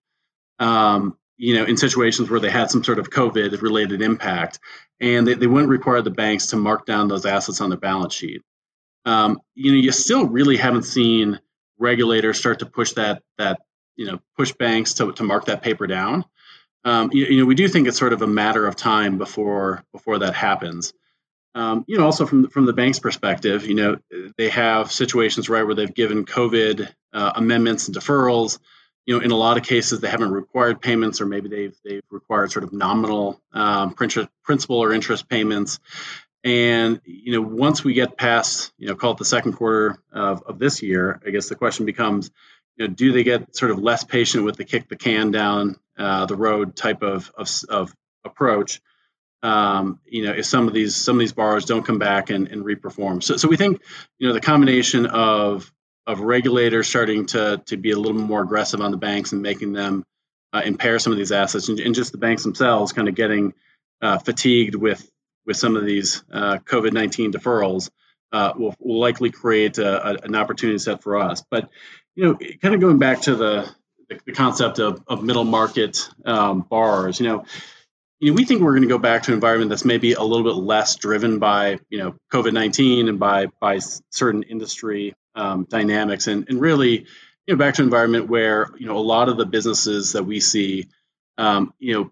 Um, 0.60 1.18
you 1.38 1.56
know, 1.56 1.64
in 1.64 1.78
situations 1.78 2.30
where 2.30 2.42
they 2.42 2.50
had 2.50 2.70
some 2.70 2.84
sort 2.84 3.00
of 3.00 3.10
COVID 3.10 3.62
related 3.62 4.02
impact, 4.02 4.60
and 5.00 5.26
they, 5.26 5.36
they 5.36 5.48
wouldn't 5.48 5.70
require 5.70 6.02
the 6.02 6.12
banks 6.12 6.48
to 6.48 6.58
mark 6.58 6.86
down 6.86 7.08
those 7.08 7.26
assets 7.26 7.62
on 7.62 7.70
their 7.70 7.80
balance 7.80 8.14
sheet. 8.14 8.42
Um, 9.06 9.40
you 9.56 9.72
know, 9.72 9.78
you 9.78 9.92
still 9.94 10.28
really 10.28 10.58
haven't 10.58 10.84
seen 10.84 11.40
regulators 11.78 12.38
start 12.38 12.60
to 12.60 12.66
push 12.66 12.94
that 12.94 13.24
that 13.38 13.62
you 13.96 14.06
know 14.06 14.20
push 14.38 14.52
banks 14.52 14.96
to, 14.96 15.12
to 15.14 15.24
mark 15.24 15.46
that 15.46 15.62
paper 15.62 15.88
down. 15.88 16.26
Um, 16.86 17.10
you, 17.12 17.26
you, 17.26 17.40
know, 17.40 17.46
we 17.46 17.56
do 17.56 17.68
think 17.68 17.88
it's 17.88 17.98
sort 17.98 18.14
of 18.14 18.22
a 18.22 18.28
matter 18.28 18.66
of 18.66 18.76
time 18.76 19.18
before 19.18 19.84
before 19.92 20.20
that 20.20 20.34
happens. 20.34 20.94
Um, 21.56 21.84
you 21.88 21.98
know, 21.98 22.06
also 22.06 22.26
from 22.26 22.50
from 22.50 22.66
the 22.66 22.74
bank's 22.74 23.00
perspective, 23.00 23.66
you 23.66 23.76
know, 23.76 23.98
they 24.38 24.50
have 24.50 24.92
situations 24.92 25.50
right 25.50 25.64
where 25.64 25.76
they've 25.76 25.94
given 25.94 26.26
COVID 26.26 26.88
uh, 27.14 27.32
amendments 27.36 27.88
and 27.88 27.98
deferrals. 27.98 28.60
You 29.06 29.18
know, 29.18 29.26
in 29.26 29.32
a 29.32 29.36
lot 29.36 29.58
of 29.58 29.64
cases, 29.64 30.00
they 30.00 30.10
haven't 30.10 30.32
required 30.32 30.82
payments, 30.82 31.22
or 31.22 31.26
maybe 31.26 31.50
they've 31.50 31.76
they've 31.84 32.04
required 32.12 32.52
sort 32.52 32.64
of 32.64 32.74
nominal 32.74 33.42
um, 33.52 33.94
principal 33.94 34.78
or 34.78 34.94
interest 34.94 35.28
payments. 35.28 35.80
And 36.44 37.02
you 37.04 37.34
know, 37.34 37.42
once 37.42 37.84
we 37.84 37.94
get 37.94 38.18
past, 38.18 38.72
you 38.78 38.88
know, 38.88 38.96
call 38.96 39.12
it 39.12 39.18
the 39.18 39.26
second 39.26 39.54
quarter 39.54 39.98
of, 40.12 40.44
of 40.44 40.60
this 40.60 40.82
year, 40.82 41.20
I 41.26 41.32
guess 41.32 41.50
the 41.50 41.56
question 41.56 41.86
becomes, 41.86 42.32
you 42.78 42.88
know, 42.88 42.94
do 42.94 43.12
they 43.12 43.24
get 43.24 43.56
sort 43.56 43.72
of 43.72 43.80
less 43.80 44.04
patient 44.04 44.46
with 44.46 44.56
the 44.56 44.64
kick 44.64 44.88
the 44.88 44.96
can 44.96 45.32
down 45.32 45.76
uh, 45.98 46.26
the 46.28 46.36
road 46.36 46.76
type 46.76 47.02
of, 47.02 47.32
of, 47.38 47.50
of 47.68 47.94
approach? 48.24 48.80
Um, 49.42 50.00
you 50.06 50.26
know, 50.26 50.34
if 50.34 50.46
some 50.46 50.68
of 50.68 50.74
these 50.74 50.96
some 50.96 51.16
of 51.16 51.20
these 51.20 51.34
borrowers 51.34 51.66
don't 51.66 51.86
come 51.86 52.00
back 52.00 52.30
and, 52.30 52.48
and 52.50 52.64
reperform. 52.64 53.24
So, 53.24 53.38
so 53.38 53.48
we 53.48 53.58
think, 53.58 53.82
you 54.18 54.28
know, 54.28 54.34
the 54.34 54.42
combination 54.42 55.06
of 55.06 55.72
of 56.06 56.20
regulators 56.20 56.88
starting 56.88 57.26
to 57.28 57.62
to 57.68 57.78
be 57.78 57.92
a 57.92 57.98
little 57.98 58.20
more 58.20 58.42
aggressive 58.42 58.82
on 58.82 58.92
the 58.92 58.98
banks 58.98 59.32
and 59.32 59.42
making 59.42 59.74
them 59.74 60.04
uh, 60.52 60.62
impair 60.66 61.00
some 61.00 61.14
of 61.14 61.18
these 61.18 61.32
assets, 61.32 61.70
and, 61.70 61.80
and, 61.80 61.94
just 61.94 62.12
the 62.12 62.18
banks 62.18 62.44
themselves 62.44 62.92
kind 62.92 63.08
of 63.08 63.16
getting 63.16 63.54
uh, 64.02 64.18
fatigued 64.18 64.76
with 64.76 65.10
with 65.46 65.56
some 65.56 65.76
of 65.76 65.86
these 65.86 66.24
uh, 66.32 66.58
COVID 66.58 66.92
nineteen 66.92 67.32
deferrals, 67.32 67.90
uh, 68.34 68.54
will, 68.58 68.76
will 68.80 69.00
likely 69.00 69.30
create 69.30 69.78
a, 69.78 70.10
a, 70.10 70.14
an 70.24 70.36
opportunity 70.36 70.80
set 70.80 71.02
for 71.04 71.18
us. 71.18 71.44
But 71.50 71.70
you 72.16 72.26
know, 72.26 72.40
kind 72.62 72.74
of 72.74 72.82
going 72.82 72.98
back 72.98 73.22
to 73.22 73.36
the 73.36 73.70
the, 74.10 74.34
concept 74.34 74.80
of, 74.80 75.04
of 75.06 75.24
middle 75.24 75.44
market 75.44 76.10
um, 76.26 76.62
borrowers, 76.62 77.20
you 77.20 77.28
know 77.28 77.46
you 78.20 78.32
know, 78.32 78.36
we 78.36 78.46
think 78.46 78.62
we're 78.62 78.72
going 78.72 78.84
to 78.84 78.90
go 78.90 78.98
back 78.98 79.24
to 79.24 79.32
an 79.32 79.36
environment 79.36 79.70
that's 79.70 79.86
maybe 79.86 80.14
a 80.14 80.22
little 80.22 80.44
bit 80.44 80.62
less 80.62 80.96
driven 80.96 81.40
by 81.40 81.80
you 81.90 82.00
know 82.00 82.16
COVID 82.32 82.54
nineteen 82.54 83.08
and 83.08 83.20
by 83.20 83.48
by 83.60 83.80
certain 84.10 84.44
industry 84.44 85.16
um, 85.36 85.66
dynamics, 85.70 86.28
and 86.28 86.48
and 86.50 86.60
really 86.60 87.00
you 87.48 87.54
know 87.54 87.56
back 87.56 87.76
to 87.76 87.82
an 87.82 87.88
environment 87.88 88.28
where 88.28 88.70
you 88.78 88.88
know 88.88 88.98
a 88.98 89.00
lot 89.00 89.30
of 89.30 89.38
the 89.38 89.46
businesses 89.46 90.14
that 90.14 90.26
we 90.26 90.40
see, 90.42 90.88
um, 91.38 91.74
you 91.80 91.94
know, 91.94 92.12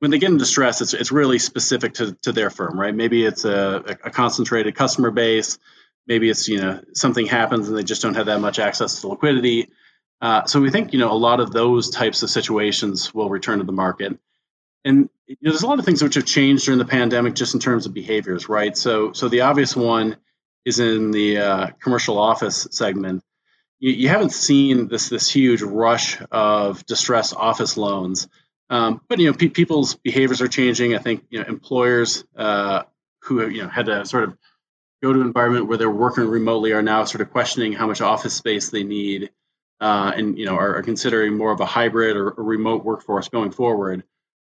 when 0.00 0.10
they 0.10 0.18
get 0.18 0.30
in 0.30 0.36
distress, 0.36 0.82
it's 0.82 0.92
it's 0.92 1.10
really 1.10 1.38
specific 1.38 1.94
to 1.94 2.12
to 2.22 2.32
their 2.32 2.50
firm, 2.50 2.78
right? 2.78 2.94
Maybe 2.94 3.24
it's 3.24 3.46
a, 3.46 3.98
a 4.04 4.10
concentrated 4.10 4.74
customer 4.74 5.10
base, 5.10 5.58
maybe 6.06 6.28
it's 6.28 6.48
you 6.48 6.60
know 6.60 6.80
something 6.92 7.26
happens 7.26 7.68
and 7.68 7.76
they 7.76 7.82
just 7.82 8.02
don't 8.02 8.14
have 8.14 8.26
that 8.26 8.40
much 8.40 8.58
access 8.58 9.00
to 9.00 9.08
liquidity. 9.08 9.70
Uh, 10.20 10.44
so 10.44 10.60
we 10.60 10.70
think 10.70 10.92
you 10.92 10.98
know 10.98 11.12
a 11.12 11.16
lot 11.16 11.40
of 11.40 11.50
those 11.50 11.88
types 11.88 12.22
of 12.22 12.28
situations 12.28 13.14
will 13.14 13.30
return 13.30 13.58
to 13.58 13.64
the 13.64 13.72
market 13.72 14.18
and 14.84 15.08
you 15.26 15.36
know, 15.42 15.50
there's 15.50 15.62
a 15.62 15.66
lot 15.66 15.78
of 15.78 15.84
things 15.84 16.02
which 16.02 16.14
have 16.14 16.26
changed 16.26 16.64
during 16.64 16.78
the 16.78 16.84
pandemic 16.84 17.34
just 17.34 17.54
in 17.54 17.60
terms 17.60 17.86
of 17.86 17.94
behaviors 17.94 18.48
right? 18.48 18.76
So 18.76 19.12
so 19.12 19.28
the 19.28 19.42
obvious 19.42 19.74
one 19.74 20.16
is 20.64 20.78
in 20.78 21.10
the 21.10 21.38
uh, 21.38 21.66
commercial 21.82 22.18
office 22.18 22.66
segment. 22.70 23.22
You, 23.78 23.92
you, 23.92 24.08
haven't 24.08 24.32
seen 24.32 24.88
this 24.88 25.08
this 25.08 25.30
huge 25.30 25.62
rush 25.62 26.18
of 26.30 26.84
distressed 26.86 27.34
office 27.34 27.76
loans. 27.76 28.28
Um, 28.70 29.00
but 29.08 29.18
you 29.18 29.30
know 29.30 29.36
pe- 29.36 29.48
people's 29.48 29.94
behaviors 29.94 30.40
are 30.40 30.48
changing. 30.48 30.94
I 30.94 30.98
think 30.98 31.24
you 31.30 31.40
know 31.40 31.46
employers 31.46 32.24
uh, 32.36 32.84
who 33.22 33.46
you 33.48 33.62
know 33.62 33.68
had 33.68 33.86
to 33.86 34.04
sort 34.06 34.24
of 34.24 34.38
go 35.02 35.12
to 35.12 35.20
an 35.20 35.26
environment 35.26 35.66
where 35.66 35.76
they're 35.76 35.90
working 35.90 36.24
remotely 36.24 36.72
are 36.72 36.82
now 36.82 37.04
sort 37.04 37.20
of 37.20 37.30
questioning 37.30 37.74
how 37.74 37.86
much 37.86 38.00
office 38.00 38.32
space 38.34 38.70
they 38.70 38.84
need 38.84 39.30
uh, 39.80 40.12
and 40.16 40.38
you 40.38 40.46
know 40.46 40.56
are, 40.56 40.76
are, 40.76 40.82
considering 40.82 41.36
more 41.36 41.52
of 41.52 41.60
a 41.60 41.66
hybrid 41.66 42.16
or, 42.16 42.30
or 42.30 42.44
remote 42.44 42.84
workforce 42.84 43.28
going 43.28 43.50
forward 43.50 44.02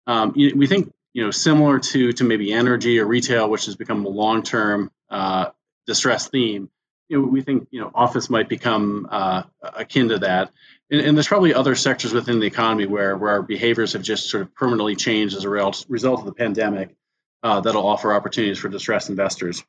um, 0.06 0.32
we 0.34 0.66
think 0.66 0.92
you 1.12 1.24
know 1.24 1.30
similar 1.30 1.78
to 1.78 2.12
to 2.12 2.24
maybe 2.24 2.52
energy 2.52 2.98
or 2.98 3.06
retail, 3.06 3.48
which 3.48 3.66
has 3.66 3.76
become 3.76 4.04
a 4.04 4.08
long 4.08 4.42
term 4.42 4.90
uh, 5.10 5.50
distress 5.86 6.28
theme. 6.28 6.70
You 7.08 7.22
know, 7.22 7.28
we 7.28 7.42
think 7.42 7.68
you 7.70 7.80
know 7.80 7.90
office 7.94 8.28
might 8.28 8.48
become 8.48 9.08
uh, 9.10 9.44
akin 9.62 10.08
to 10.08 10.18
that, 10.20 10.50
and, 10.90 11.00
and, 11.00 11.16
there's 11.16 11.28
probably 11.28 11.54
other 11.54 11.74
sectors 11.74 12.12
within 12.12 12.40
the 12.40 12.46
economy 12.46 12.86
where 12.86 13.16
where 13.16 13.30
our 13.30 13.42
behaviors 13.42 13.94
have 13.94 14.02
just 14.02 14.28
sort 14.28 14.42
of 14.42 14.54
permanently 14.54 14.96
changed 14.96 15.36
as 15.36 15.44
a 15.44 15.48
result 15.48 16.20
of 16.20 16.26
the 16.26 16.34
pandemic 16.34 16.94
uh, 17.42 17.60
that'll 17.60 17.86
offer 17.86 18.12
opportunities 18.12 18.58
for 18.58 18.68
distressed 18.68 19.08
investors. 19.08 19.62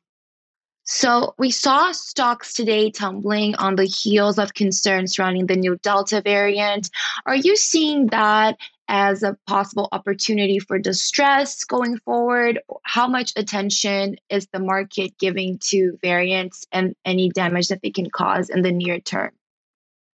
So 0.84 1.34
we 1.38 1.50
saw 1.50 1.92
stocks 1.92 2.54
today 2.54 2.90
tumbling 2.90 3.56
on 3.56 3.76
the 3.76 3.84
heels 3.84 4.38
of 4.38 4.54
concerns 4.54 5.14
surrounding 5.14 5.46
the 5.46 5.56
new 5.56 5.76
Delta 5.76 6.22
variant. 6.22 6.88
Are 7.26 7.36
you 7.36 7.56
seeing 7.56 8.06
that 8.06 8.56
as 8.88 9.22
a 9.22 9.36
possible 9.46 9.88
opportunity 9.92 10.58
for 10.58 10.78
distress 10.78 11.64
going 11.64 11.98
forward? 11.98 12.60
How 12.82 13.06
much 13.06 13.34
attention 13.36 14.16
is 14.28 14.48
the 14.52 14.58
market 14.58 15.18
giving 15.18 15.58
to 15.68 15.98
variants 16.02 16.66
and 16.72 16.96
any 17.04 17.28
damage 17.28 17.68
that 17.68 17.82
they 17.82 17.90
can 17.90 18.10
cause 18.10 18.48
in 18.48 18.62
the 18.62 18.72
near 18.72 18.98
term? 18.98 19.30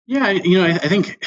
Yeah, 0.08 0.32
you 0.32 0.58
know, 0.58 0.66
I, 0.66 0.72
I 0.72 0.88
think 0.90 1.24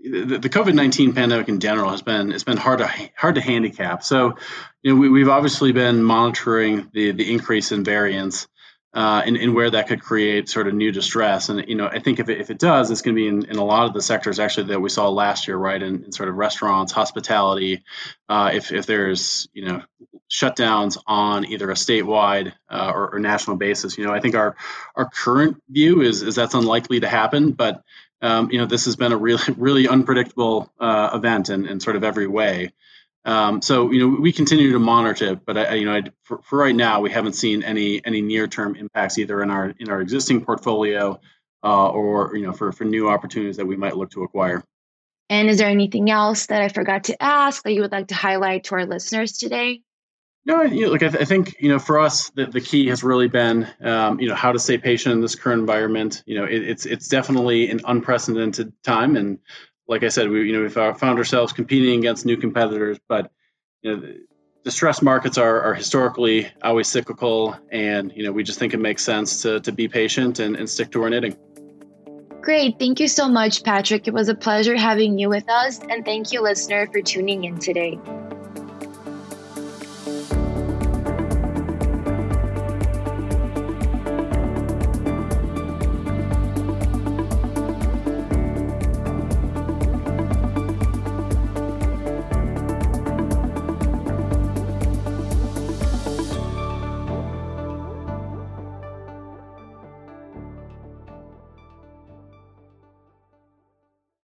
the, 0.00 0.38
the 0.38 0.48
COVID 0.48 0.74
nineteen 0.74 1.14
pandemic 1.14 1.48
in 1.48 1.60
general 1.60 1.90
has 1.90 2.02
been 2.02 2.32
it's 2.32 2.44
been 2.44 2.56
hard 2.56 2.80
to 2.80 2.90
hard 3.16 3.36
to 3.36 3.40
handicap. 3.40 4.02
So, 4.02 4.36
you 4.82 4.94
know, 4.94 5.08
we, 5.08 5.20
have 5.20 5.28
obviously 5.28 5.72
been 5.72 6.02
monitoring 6.02 6.90
the 6.92 7.12
the 7.12 7.32
increase 7.32 7.72
in 7.72 7.84
variants. 7.84 8.48
Uh, 8.94 9.22
and, 9.26 9.36
and, 9.36 9.54
where 9.54 9.70
that 9.70 9.86
could 9.86 10.00
create 10.00 10.48
sort 10.48 10.66
of 10.66 10.72
new 10.72 10.90
distress. 10.90 11.50
And 11.50 11.68
you 11.68 11.74
know, 11.74 11.86
I 11.86 11.98
think 11.98 12.20
if 12.20 12.30
it, 12.30 12.40
if 12.40 12.50
it 12.50 12.58
does, 12.58 12.90
it's 12.90 13.02
going 13.02 13.14
to 13.14 13.20
be 13.20 13.28
in, 13.28 13.44
in, 13.44 13.56
a 13.56 13.64
lot 13.64 13.86
of 13.86 13.92
the 13.92 14.00
sectors 14.00 14.38
actually 14.38 14.68
that 14.68 14.80
we 14.80 14.88
saw 14.88 15.10
last 15.10 15.46
year, 15.46 15.58
right? 15.58 15.80
In, 15.80 16.04
in 16.04 16.12
sort 16.12 16.30
of 16.30 16.36
restaurants, 16.36 16.90
hospitality. 16.90 17.84
Uh, 18.30 18.50
if 18.54 18.72
if 18.72 18.86
there's 18.86 19.46
you 19.52 19.66
know 19.66 19.82
shutdowns 20.30 20.96
on 21.06 21.44
either 21.46 21.70
a 21.70 21.74
statewide 21.74 22.52
uh, 22.70 22.90
or, 22.94 23.14
or, 23.14 23.18
national 23.18 23.56
basis, 23.56 23.98
you 23.98 24.06
know, 24.06 24.12
I 24.12 24.20
think 24.20 24.34
our 24.34 24.56
our 24.96 25.08
current 25.10 25.62
view 25.68 26.00
is 26.00 26.22
is 26.22 26.34
that's 26.34 26.54
unlikely 26.54 27.00
to 27.00 27.08
happen, 27.08 27.52
but 27.52 27.82
um, 28.22 28.50
you 28.50 28.58
know, 28.58 28.66
this 28.66 28.86
has 28.86 28.96
been 28.96 29.12
a 29.12 29.18
really 29.18 29.42
really 29.56 29.86
unpredictable 29.86 30.72
uh, 30.80 31.10
event 31.12 31.50
in, 31.50 31.66
in 31.66 31.80
sort 31.80 31.96
of 31.96 32.04
every 32.04 32.26
way. 32.26 32.72
Um, 33.28 33.60
so 33.60 33.90
you 33.92 33.98
know 33.98 34.16
we 34.18 34.32
continue 34.32 34.72
to 34.72 34.78
monitor 34.78 35.32
it, 35.32 35.44
but 35.44 35.58
I, 35.58 35.74
you 35.74 35.84
know 35.84 35.96
I, 35.96 36.02
for, 36.22 36.40
for, 36.44 36.58
right 36.58 36.74
now 36.74 37.02
we 37.02 37.10
haven't 37.10 37.34
seen 37.34 37.62
any 37.62 38.02
any 38.06 38.22
near 38.22 38.46
term 38.46 38.74
impacts 38.74 39.18
either 39.18 39.42
in 39.42 39.50
our 39.50 39.74
in 39.78 39.90
our 39.90 40.00
existing 40.00 40.46
portfolio 40.46 41.20
uh, 41.62 41.88
or 41.90 42.34
you 42.34 42.46
know 42.46 42.54
for 42.54 42.72
for 42.72 42.84
new 42.84 43.10
opportunities 43.10 43.58
that 43.58 43.66
we 43.66 43.76
might 43.76 43.98
look 43.98 44.12
to 44.12 44.22
acquire. 44.22 44.64
And 45.28 45.50
is 45.50 45.58
there 45.58 45.68
anything 45.68 46.10
else 46.10 46.46
that 46.46 46.62
I 46.62 46.68
forgot 46.68 47.04
to 47.04 47.22
ask 47.22 47.62
that 47.64 47.74
you 47.74 47.82
would 47.82 47.92
like 47.92 48.08
to 48.08 48.14
highlight 48.14 48.64
to 48.64 48.76
our 48.76 48.86
listeners 48.86 49.36
today? 49.36 49.82
No, 50.46 50.62
you 50.62 50.86
know, 50.86 50.92
look, 50.92 51.02
I, 51.02 51.08
th- 51.08 51.20
I, 51.20 51.26
think 51.26 51.56
you 51.60 51.68
know 51.68 51.78
for 51.78 51.98
us 51.98 52.30
the, 52.30 52.46
the 52.46 52.62
key 52.62 52.86
has 52.86 53.04
really 53.04 53.28
been 53.28 53.68
um, 53.82 54.20
you 54.20 54.28
know 54.28 54.34
how 54.34 54.52
to 54.52 54.58
stay 54.58 54.78
patient 54.78 55.12
in 55.12 55.20
this 55.20 55.34
current 55.34 55.60
environment. 55.60 56.22
You 56.24 56.38
know, 56.38 56.44
it, 56.44 56.66
it's 56.66 56.86
it's 56.86 57.08
definitely 57.08 57.68
an 57.68 57.82
unprecedented 57.84 58.72
time, 58.82 59.16
and 59.16 59.40
like 59.88 60.02
I 60.04 60.08
said, 60.08 60.28
we 60.28 60.46
you 60.46 60.52
know 60.52 60.68
we 60.68 60.82
uh, 60.82 60.94
found 60.94 61.18
ourselves 61.18 61.52
competing 61.52 61.98
against 61.98 62.26
new 62.26 62.36
competitors, 62.36 62.98
but 63.08 63.30
you 63.82 63.96
know 63.96 64.14
distressed 64.64 65.02
markets 65.02 65.38
are, 65.38 65.62
are 65.62 65.74
historically 65.74 66.50
always 66.62 66.88
cyclical, 66.88 67.56
and 67.72 68.12
you 68.14 68.22
know 68.22 68.32
we 68.32 68.42
just 68.44 68.58
think 68.58 68.74
it 68.74 68.78
makes 68.78 69.02
sense 69.02 69.42
to 69.42 69.60
to 69.60 69.72
be 69.72 69.88
patient 69.88 70.38
and, 70.38 70.56
and 70.56 70.68
stick 70.68 70.92
to 70.92 71.02
our 71.02 71.10
knitting. 71.10 71.36
Great, 72.40 72.78
thank 72.78 73.00
you 73.00 73.08
so 73.08 73.28
much, 73.28 73.64
Patrick. 73.64 74.06
It 74.06 74.14
was 74.14 74.28
a 74.28 74.34
pleasure 74.34 74.76
having 74.76 75.18
you 75.18 75.28
with 75.28 75.48
us, 75.50 75.80
and 75.90 76.04
thank 76.04 76.32
you, 76.32 76.42
listener, 76.42 76.86
for 76.86 77.00
tuning 77.00 77.44
in 77.44 77.58
today. 77.58 77.98